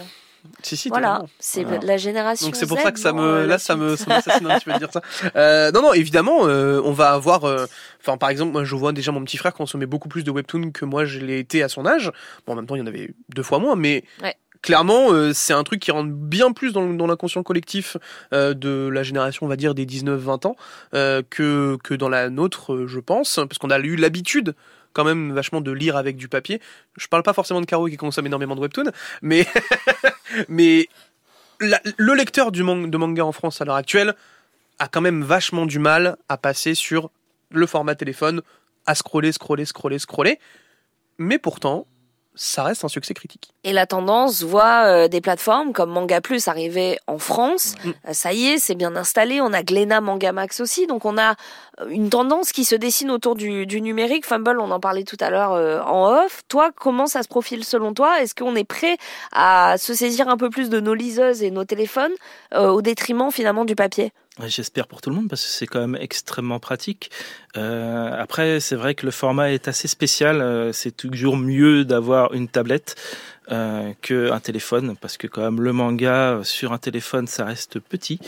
[0.63, 0.89] si, si.
[0.89, 1.79] Voilà, c'est Voilà.
[1.85, 2.47] la génération.
[2.47, 4.57] Donc c'est pour Z ça que ça me, euh, là, ça me, ça m'assassine un
[4.57, 5.01] petit peu de dire ça.
[5.35, 7.65] Euh, non, non, évidemment, euh, on va avoir, euh,
[8.01, 10.71] enfin, par exemple, moi, je vois déjà mon petit frère consommer beaucoup plus de webtoons
[10.71, 12.11] que moi, je l'ai été à son âge.
[12.45, 14.35] Bon, en même temps, il y en avait deux fois moins, mais Ouais.
[14.61, 17.97] clairement, c'est un truc qui rentre bien plus dans, l'inconscient collectif
[18.31, 20.55] de la génération, on va dire, des 19-20 ans,
[20.91, 24.55] que, que dans la nôtre, je pense, parce qu'on a eu l'habitude
[24.93, 26.61] quand même vachement de lire avec du papier.
[26.97, 29.45] Je parle pas forcément de Caro qui consomme énormément de webtoons, mais
[30.47, 30.87] mais
[31.59, 34.15] la- le lecteur du man- de manga en France à l'heure actuelle
[34.79, 37.11] a quand même vachement du mal à passer sur
[37.51, 38.41] le format téléphone,
[38.85, 40.39] à scroller, scroller, scroller, scroller.
[41.17, 41.85] Mais pourtant,
[42.33, 43.51] ça reste un succès critique.
[43.63, 47.75] Et la tendance voit euh, des plateformes comme Manga Plus arriver en France.
[47.83, 47.89] Mm.
[47.89, 49.41] Euh, ça y est, c'est bien installé.
[49.41, 50.87] On a Glénat Manga Max aussi.
[50.87, 51.35] Donc on a
[51.89, 54.25] une tendance qui se dessine autour du, numérique.
[54.25, 56.41] Fumble, on en parlait tout à l'heure euh, en off.
[56.47, 58.21] Toi, comment ça se profile selon toi?
[58.21, 58.97] Est-ce qu'on est prêt
[59.31, 62.13] à se saisir un peu plus de nos liseuses et nos téléphones
[62.53, 64.11] euh, au détriment finalement du papier?
[64.45, 67.11] J'espère pour tout le monde parce que c'est quand même extrêmement pratique.
[67.57, 70.73] Euh, après, c'est vrai que le format est assez spécial.
[70.73, 72.95] c'est toujours mieux d'avoir une tablette
[73.51, 78.19] euh, qu'un téléphone parce que quand même le manga sur un téléphone ça reste petit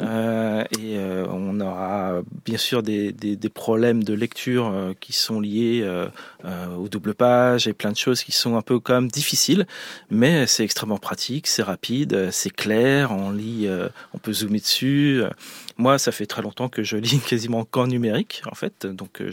[0.00, 5.12] Euh, et euh, on aura bien sûr des, des, des problèmes de lecture euh, qui
[5.12, 6.06] sont liés euh,
[6.44, 9.66] euh, aux doubles pages et plein de choses qui sont un peu quand même difficiles.
[10.10, 14.60] Mais c'est extrêmement pratique, c'est rapide, euh, c'est clair, on lit, euh, on peut zoomer
[14.60, 15.22] dessus.
[15.22, 15.30] Euh,
[15.78, 18.86] Moi, ça fait très longtemps que je lis quasiment qu'en numérique, en fait.
[18.86, 19.30] Donc, euh,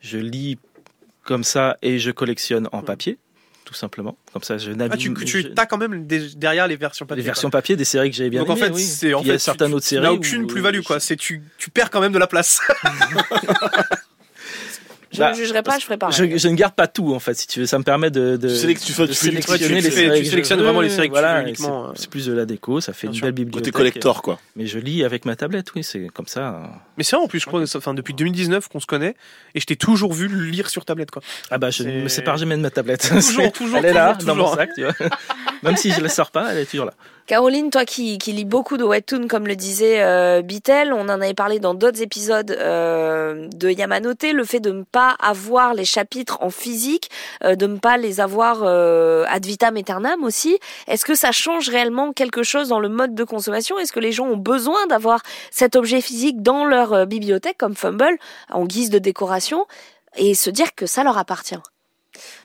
[0.00, 0.58] je lis
[1.24, 3.18] comme ça et je collectionne en papier,
[3.72, 4.16] tout simplement.
[4.32, 5.14] Comme ça, je Ah, navigue.
[5.24, 7.22] tu, je- tu as quand même des- derrière les versions papier.
[7.22, 7.58] les versions quoi.
[7.60, 8.82] papier des séries que j'avais bien Donc en fait, oui.
[8.82, 10.02] c'est en Puis il y a fait, certaines tu, autres tu séries.
[10.02, 11.00] n'as aucune où- plus-value quoi.
[11.00, 12.60] C'est tu, tu perds quand même de la place.
[15.12, 16.16] Je Bah, ne jugerai pas, je ferai pareil.
[16.16, 17.66] Je, je ne garde pas tout en fait, si tu veux.
[17.66, 19.84] Ça me permet de, de, Tu sélec- tu fais- de tu fais du- sélectionner tu
[19.84, 21.94] les séries tu sélectionnes vraiment les séries que tu voilà, uniquement, c'est- euh.
[21.96, 23.22] C'est plus de la déco, ça fait une sûr.
[23.26, 23.74] belle Côté bibliothèque.
[23.74, 24.38] collector, quoi.
[24.56, 26.62] Mais je lis avec ma tablette, oui, c'est comme ça.
[26.96, 29.14] Mais c'est vrai, en plus, je crois, enfin, depuis 2019 qu'on se connaît,
[29.54, 31.20] et je t'ai toujours vu lire sur tablette, quoi.
[31.50, 33.08] Ah bah je ne me sépare jamais de ma tablette.
[33.10, 34.56] Toujours, toujours, Elle est là, toujours, dans mon toujours.
[34.56, 34.94] sac, tu vois.
[35.62, 36.94] Même si je la sors pas, elle est toujours là.
[37.32, 41.32] Caroline, toi qui, lis beaucoup de webtoons, comme le disait euh, Bitel, on en avait
[41.32, 46.36] parlé dans d'autres épisodes euh, de Yamanote, le fait de ne pas avoir les chapitres
[46.42, 47.08] en physique,
[47.42, 50.58] euh, de ne pas les avoir euh, ad vitam aeternam aussi.
[50.88, 53.78] Est-ce que ça change réellement quelque chose dans le mode de consommation?
[53.78, 58.18] Est-ce que les gens ont besoin d'avoir cet objet physique dans leur bibliothèque, comme Fumble,
[58.50, 59.64] en guise de décoration,
[60.16, 61.56] et se dire que ça leur appartient?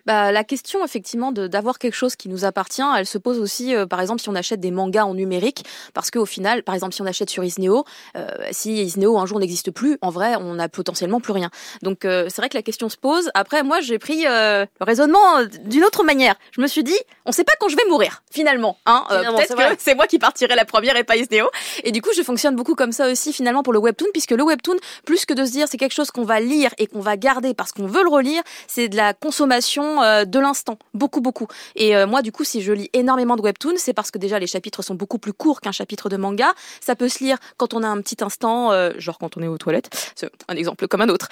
[0.08, 3.76] Bah, la question effectivement de d'avoir quelque chose qui nous appartient, elle se pose aussi,
[3.76, 6.94] euh, par exemple, si on achète des mangas en numérique, parce qu'au final, par exemple,
[6.94, 7.84] si on achète sur Isneo,
[8.16, 11.50] euh, si Isneo un jour n'existe plus, en vrai, on n'a potentiellement plus rien.
[11.82, 13.30] Donc euh, c'est vrai que la question se pose.
[13.34, 16.36] Après, moi, j'ai pris euh, le raisonnement euh, d'une autre manière.
[16.52, 18.78] Je me suis dit, on sait pas quand je vais mourir, finalement.
[18.86, 21.50] Hein Euh, Finalement, Peut-être que c'est moi qui partirai la première et pas Isneo.
[21.84, 24.44] Et du coup, je fonctionne beaucoup comme ça aussi finalement pour le webtoon, puisque le
[24.44, 27.18] webtoon, plus que de se dire c'est quelque chose qu'on va lire et qu'on va
[27.18, 31.48] garder parce qu'on veut le relire, c'est de la consommation euh, de l'instant, beaucoup beaucoup.
[31.76, 34.40] Et euh, moi, du coup, si je lis énormément de webtoons, c'est parce que déjà
[34.40, 36.54] les chapitres sont beaucoup plus courts qu'un chapitre de manga.
[36.82, 39.48] Ça peut se lire quand on a un petit instant, euh, genre quand on est
[39.48, 41.30] aux toilettes, c'est un exemple comme un autre.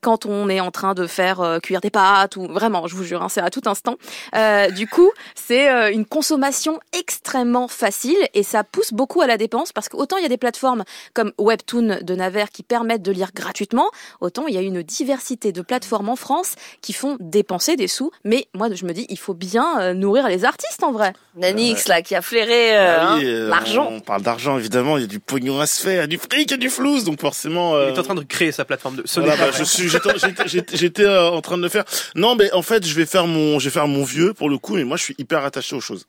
[0.00, 3.22] Quand on est en train de faire cuire des pâtes ou vraiment, je vous jure,
[3.22, 3.96] hein, c'est à tout instant.
[4.74, 9.88] Du coup, c'est une consommation extrêmement facile et ça pousse beaucoup à la dépense parce
[9.88, 13.90] qu'autant il y a des plateformes comme Webtoon de Naver qui permettent de lire gratuitement,
[14.20, 18.10] autant il y a une diversité de plateformes en France qui font dépenser des sous.
[18.24, 21.12] Mais moi, je me dis, il faut bien euh, nourrir les artistes en vrai.
[21.36, 23.88] Nanix, là, qui a flairé euh, Ah hein, euh, l'argent.
[23.90, 24.96] On parle d'argent, évidemment.
[24.98, 26.54] Il y a du pognon à se faire, il y a du fric, il y
[26.54, 27.04] a du flouze.
[27.04, 27.72] Donc forcément.
[27.76, 29.02] Il euh, est en train de créer sa plateforme de.
[29.06, 31.84] Ce Voilà, bah, je suis, j'étais, j'étais- j'étais, j'étais, euh, en train de le faire.
[32.14, 34.58] Non, mais en fait, je vais faire mon, je vais faire mon vieux pour le
[34.58, 36.06] coup, mais moi, je suis hyper attaché aux choses.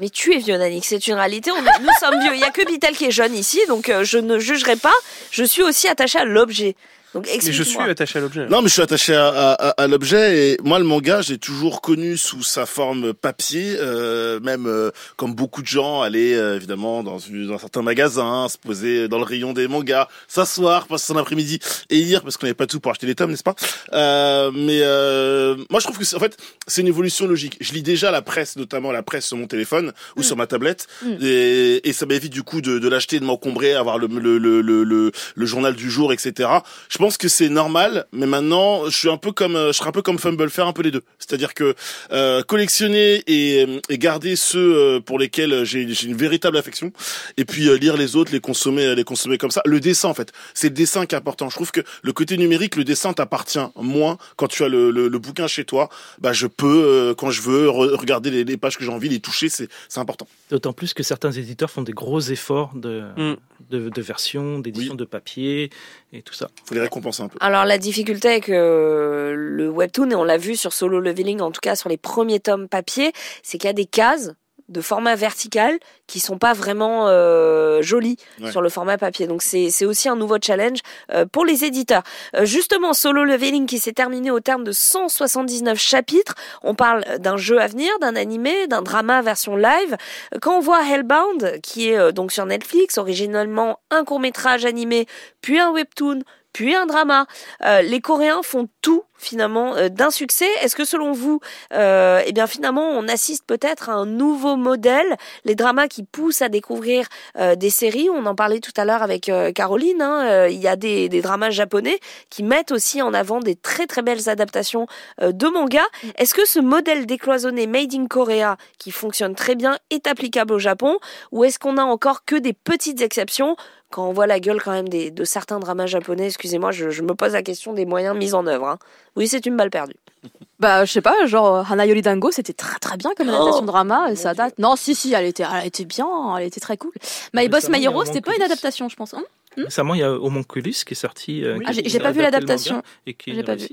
[0.00, 1.50] Mais tu es vieux, Nanix, c'est une réalité.
[1.52, 2.34] On est- nous sommes vieux.
[2.34, 4.92] Il y a que Bitel qui est jeune ici, donc euh, je ne jugerai pas.
[5.30, 6.76] Je suis aussi attachée à l'objet.
[7.16, 8.46] Donc Mais je suis attaché à l'objet.
[8.48, 11.80] Non, mais je suis attaché à, à, à- l'objet et moi, le manga, j'ai toujours
[11.80, 17.02] connu sous sa forme papier, euh, même euh, comme beaucoup de gens, aller euh, évidemment
[17.02, 21.16] dans, une- dans certains magasins, se poser dans le rayon des mangas, s'asseoir, passer son
[21.16, 21.58] après-midi
[21.90, 23.54] et lire parce qu'on n'avait pas tout pour acheter les tomes, n'est-ce pas?
[23.94, 27.56] Euh, Mais euh, moi, je trouve que c'est, en fait, c'est une évolution logique.
[27.60, 30.86] Je lis déjà la presse, notamment la presse sur mon téléphone ou sur ma tablette,
[31.02, 31.16] Mm.
[31.22, 34.60] et, et ça m'évite du coup de, de l'acheter, de m'encombrer, avoir le, le, le,
[34.60, 36.48] le, le, le journal du jour, etc.
[36.88, 39.88] Je pense que c'est normal, mais maintenant, je suis un peu comme, euh, je serai
[39.88, 41.02] un peu comme Fumble, faire un peu les deux.
[41.18, 41.74] C'est-à-dire que
[42.12, 46.92] euh, collectionner et, et garder ceux euh, pour lesquels j'ai une véritable affection,
[47.36, 49.62] et puis euh, lire les autres, les consommer, les consommer comme ça.
[49.64, 51.48] Le dessin, en fait, c'est le dessin qui est important.
[51.48, 55.08] Je trouve que le côté numérique, le dessin t'appartient moins quand tu as le, le,
[55.08, 55.88] le bouquin chez toi.
[56.20, 59.08] Bah, je peux, euh, quand je veux, re- regarder les, les pages que j'ai envie,
[59.08, 60.26] les toucher, c'est important.
[60.50, 63.36] D'autant plus que certains éditeurs font des gros efforts de, Mm.
[63.70, 65.70] de, de version, d'édition de papier
[66.12, 66.48] et tout ça.
[66.64, 67.38] Faut les récompenser un peu.
[67.40, 71.50] Alors la difficulté avec euh, le webtoon, et on l'a vu sur Solo Leveling, en
[71.50, 74.32] tout cas sur les premiers tomes papier, c'est qu'il y a des cases
[74.68, 78.50] de format vertical qui sont pas vraiment euh, jolies Ouais.
[78.50, 79.28] sur le format papier.
[79.28, 80.80] Donc c'est c'est aussi un nouveau challenge
[81.12, 82.02] euh, pour les éditeurs.
[82.34, 86.34] Euh, justement, Solo Leveling qui s'est terminé au terme de 179 chapitres.
[86.64, 89.96] On parle d'un jeu à venir, d'un animé, d'un drama version live.
[90.42, 95.06] Quand on voit Hellbound, qui est donc sur Netflix, originellement un court métrage animé,
[95.42, 96.22] puis un webtoon,
[96.56, 97.26] puis un drama.
[97.66, 100.48] Euh, les Coréens font tout finalement euh, d'un succès.
[100.62, 101.38] Est-ce que selon vous,
[101.74, 106.40] euh, eh bien finalement, on assiste peut-être à un nouveau modèle, les dramas qui poussent
[106.40, 108.08] à découvrir euh, des séries.
[108.10, 110.00] On en parlait tout à l'heure avec euh, Caroline.
[110.00, 111.98] hein, euh, il y a des, des dramas japonais
[112.30, 114.86] qui mettent aussi en avant des très très belles adaptations
[115.20, 115.84] euh, de manga.
[116.16, 120.58] Est-ce que ce modèle décloisonné made in Korea qui fonctionne très bien est applicable au
[120.58, 120.96] Japon?
[121.32, 123.56] Ou est-ce qu'on a encore que des petites exceptions?
[123.90, 127.02] Quand on voit la gueule quand même des, de certains dramas japonais, excusez-moi, je, je
[127.02, 128.66] me pose la question des moyens mis en œuvre.
[128.68, 128.78] hein.
[129.16, 129.94] Oui, c'est une balle perdue.
[130.58, 133.32] Bah, je sais pas, genre euh, Hana Yori Dango, c'était très très bien comme Oh,
[133.34, 134.58] adaptation de drama, et ça date.
[134.58, 136.92] Non, si, si, elle était, elle était bien, elle était très cool.
[137.34, 139.12] My Boss My Hero, c'était pas une adaptation, je pense.
[139.12, 139.22] hein?
[139.58, 141.44] Récemment, il y a Homunculus qui est sorti.
[141.44, 141.64] euh, Oui.
[141.68, 142.82] Ah, j'ai- pas vu l'adaptation.
[143.06, 143.68] Et qui est une pas vu.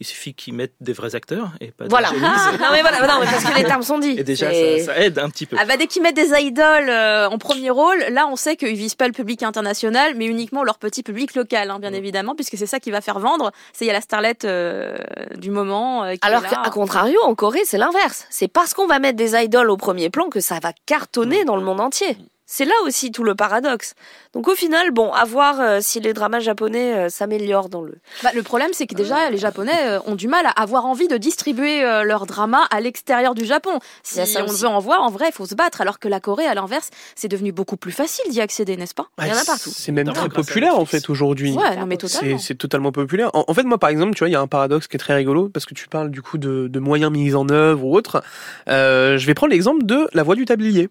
[0.00, 2.08] Il suffit qu'ils mettent des vrais acteurs et pas des Voilà.
[2.08, 2.20] génies.
[2.24, 4.16] Ah, non, mais voilà, non, mais parce que les termes sont dits.
[4.18, 5.56] Et déjà, ça, ça aide un petit peu.
[5.58, 8.74] Ah bah dès qu'ils mettent des idoles euh, en premier rôle, là on sait qu'ils
[8.74, 11.94] visent pas le public international, mais uniquement leur petit public local, hein, bien Mm.
[11.94, 13.52] évidemment, puisque c'est ça qui va faire vendre.
[13.72, 14.96] C'est il y a la starlette euh,
[15.36, 16.04] du moment.
[16.04, 18.26] euh, qui Alors qu'à contrario, en Corée, c'est l'inverse.
[18.30, 21.56] C'est parce qu'on va mettre des idoles au premier plan que ça va cartonner dans
[21.56, 22.16] le monde entier.
[22.46, 23.94] C'est là aussi tout le paradoxe.
[24.34, 27.94] Donc au final, bon, à voir euh, si les dramas japonais euh, s'améliorent dans le.
[28.22, 31.08] Bah, le problème, c'est que déjà, les Japonais euh, ont du mal à avoir envie
[31.08, 33.78] de distribuer euh, leurs dramas à l'extérieur du Japon.
[34.02, 34.62] Si on aussi.
[34.62, 35.80] veut en voir, en vrai, il faut se battre.
[35.80, 39.06] Alors que la Corée, à l'inverse, c'est devenu beaucoup plus facile d'y accéder, n'est-ce pas?
[39.22, 39.70] Il y en a partout.
[39.74, 41.52] C'est même Non, très populaire en fait aujourd'hui.
[41.52, 42.38] Ouais, non, mais C'est totalement.
[42.38, 43.30] c'est totalement populaire.
[43.34, 44.98] En, en fait, moi, par exemple, tu vois, il y a un paradoxe qui est
[44.98, 47.96] très rigolo parce que tu parles du coup de, de moyens mis en œuvre ou
[47.96, 48.22] autre.
[48.68, 50.90] Euh, je vais prendre l'exemple de La Voix du Tablier.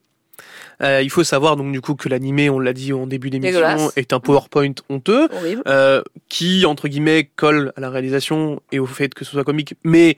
[0.81, 3.91] Euh, il faut savoir donc du coup que l'animé, on l'a dit en début d'émission,
[3.95, 5.27] est un PowerPoint honteux
[5.67, 9.75] euh, qui entre guillemets colle à la réalisation et au fait que ce soit comique.
[9.83, 10.17] Mais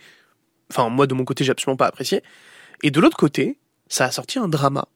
[0.72, 2.24] enfin, moi de mon côté, j'ai absolument pas apprécié.
[2.84, 4.88] Et de l'autre côté, ça a sorti un drama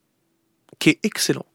[0.79, 1.45] qui est excellent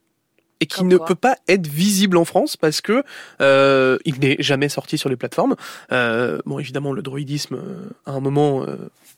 [0.61, 3.05] et qui Comme ne quoi peut pas être visible en France parce que
[3.41, 5.57] euh, il n'est jamais sorti sur les plateformes.
[5.93, 8.77] Euh, bon, évidemment, le droïdisme, euh, à un moment, euh,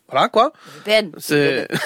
[0.08, 0.52] voilà quoi.
[0.84, 1.12] VPN.
[1.18, 1.68] C'est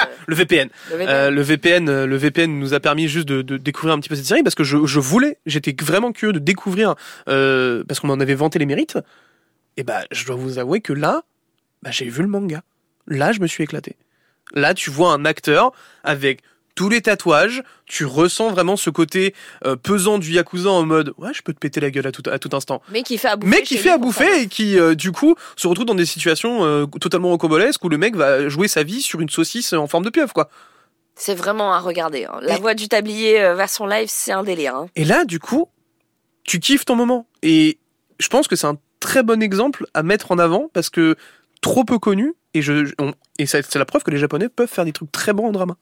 [0.00, 0.68] Euh, le VPN.
[0.90, 1.08] le VPN.
[1.08, 4.08] Euh, le VPN, euh, le VPN nous a permis juste de, de découvrir un petit
[4.08, 6.94] peu cette série parce que je, je voulais, j'étais vraiment curieux de découvrir
[7.28, 8.98] euh, parce qu'on m'en avait vanté les mérites.
[9.76, 11.22] Et bah, je dois vous avouer que là,
[11.82, 12.62] bah, j'ai vu le manga.
[13.06, 13.96] Là, je me suis éclaté.
[14.54, 15.72] Là, tu vois un acteur
[16.04, 16.42] avec
[16.80, 19.34] tous les tatouages, tu ressens vraiment ce côté
[19.66, 22.22] euh, pesant du yakuza en mode ouais, je peux te péter la gueule à tout,
[22.30, 22.80] à tout instant.
[22.90, 23.50] Mais qui fait à bouffer.
[23.54, 26.64] Mais qui fait à bouffer et qui, euh, du coup, se retrouve dans des situations
[26.64, 30.04] euh, totalement rocambolesques où le mec va jouer sa vie sur une saucisse en forme
[30.06, 30.48] de pieuvre, quoi.
[31.16, 32.24] C'est vraiment à regarder.
[32.24, 32.38] hein.
[32.40, 34.74] La Et- voix du tablier version live, c'est un délire.
[34.74, 34.86] hein.
[34.96, 35.68] Et là, du coup,
[36.44, 37.26] tu kiffes ton moment.
[37.42, 37.76] Et
[38.20, 41.16] je pense que c'est un très bon exemple à mettre en avant parce que
[41.60, 42.32] trop peu connu.
[42.54, 45.34] Et, je, on- et c'est la preuve que les Japonais peuvent faire des trucs très
[45.34, 45.76] bons en drama.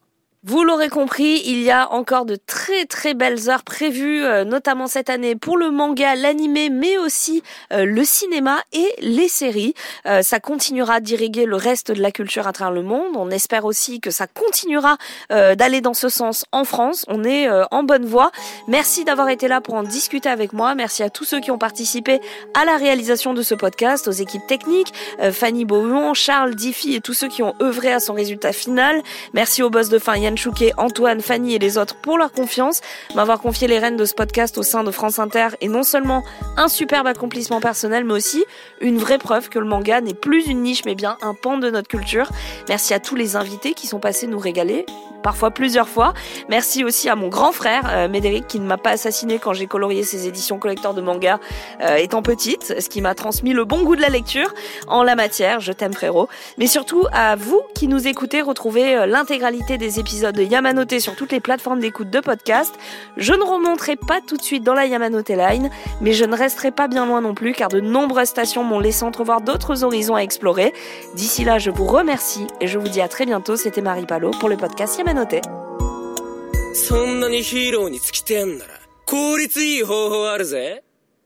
[0.45, 4.87] Vous l'aurez compris, il y a encore de très très belles heures prévues, euh, notamment
[4.87, 9.73] cette année pour le manga, l'animé, mais aussi euh, le cinéma et les séries.
[10.05, 13.17] Euh, ça continuera d'irriguer le reste de la culture à travers le monde.
[13.17, 14.97] On espère aussi que ça continuera
[15.29, 17.03] d'aller dans ce sens en France.
[17.07, 18.31] On est en bonne voie.
[18.67, 20.73] Merci d'avoir été là pour en discuter avec moi.
[20.75, 22.21] Merci à tous ceux qui ont participé
[22.53, 24.93] à la réalisation de ce podcast, aux équipes techniques,
[25.31, 29.01] Fanny Beaumont, Charles Diffie et tous ceux qui ont œuvré à son résultat final.
[29.33, 32.81] Merci au boss de fin Chouquet, Antoine, Fanny et les autres pour leur confiance,
[33.15, 36.23] m'avoir confié les rênes de ce podcast au sein de France Inter et non seulement
[36.57, 38.43] un superbe accomplissement personnel, mais aussi
[38.81, 41.69] une vraie preuve que le manga n'est plus une niche mais bien un pan de
[41.69, 42.29] notre culture.
[42.67, 44.85] Merci à tous les invités qui sont passés nous régaler,
[45.21, 46.13] parfois plusieurs fois.
[46.49, 49.67] Merci aussi à mon grand frère, euh, Médéric, qui ne m'a pas assassiné quand j'ai
[49.67, 51.39] colorié ses éditions collector de manga
[51.81, 54.53] euh, étant petite, ce qui m'a transmis le bon goût de la lecture
[54.87, 55.59] en la matière.
[55.59, 56.27] Je t'aime frérot.
[56.57, 61.15] Mais surtout à vous qui nous écoutez, retrouvez euh, l'intégralité des épisodes de Yamanote sur
[61.15, 62.73] toutes les plateformes d'écoute de podcast.
[63.17, 65.69] Je ne remonterai pas tout de suite dans la Yamanote Line,
[66.01, 69.03] mais je ne resterai pas bien loin non plus car de nombreuses stations m'ont laissé
[69.03, 70.73] entrevoir d'autres horizons à explorer.
[71.15, 73.55] D'ici là, je vous remercie et je vous dis à très bientôt.
[73.55, 75.08] C'était Marie Palot pour le podcast Yamanote.
[76.73, 80.83] そんなにヒーローに尽きてんなら、効率いい方法あるぜ。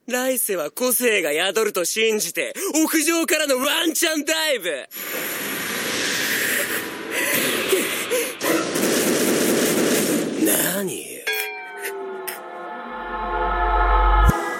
[0.07, 4.87] 来世は個性が宿ると信じて、屋上からのワンチャンダイブ
[10.45, 11.03] 何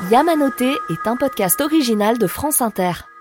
[0.09, 3.12] ？Yamanote est un podcast original de France Inter.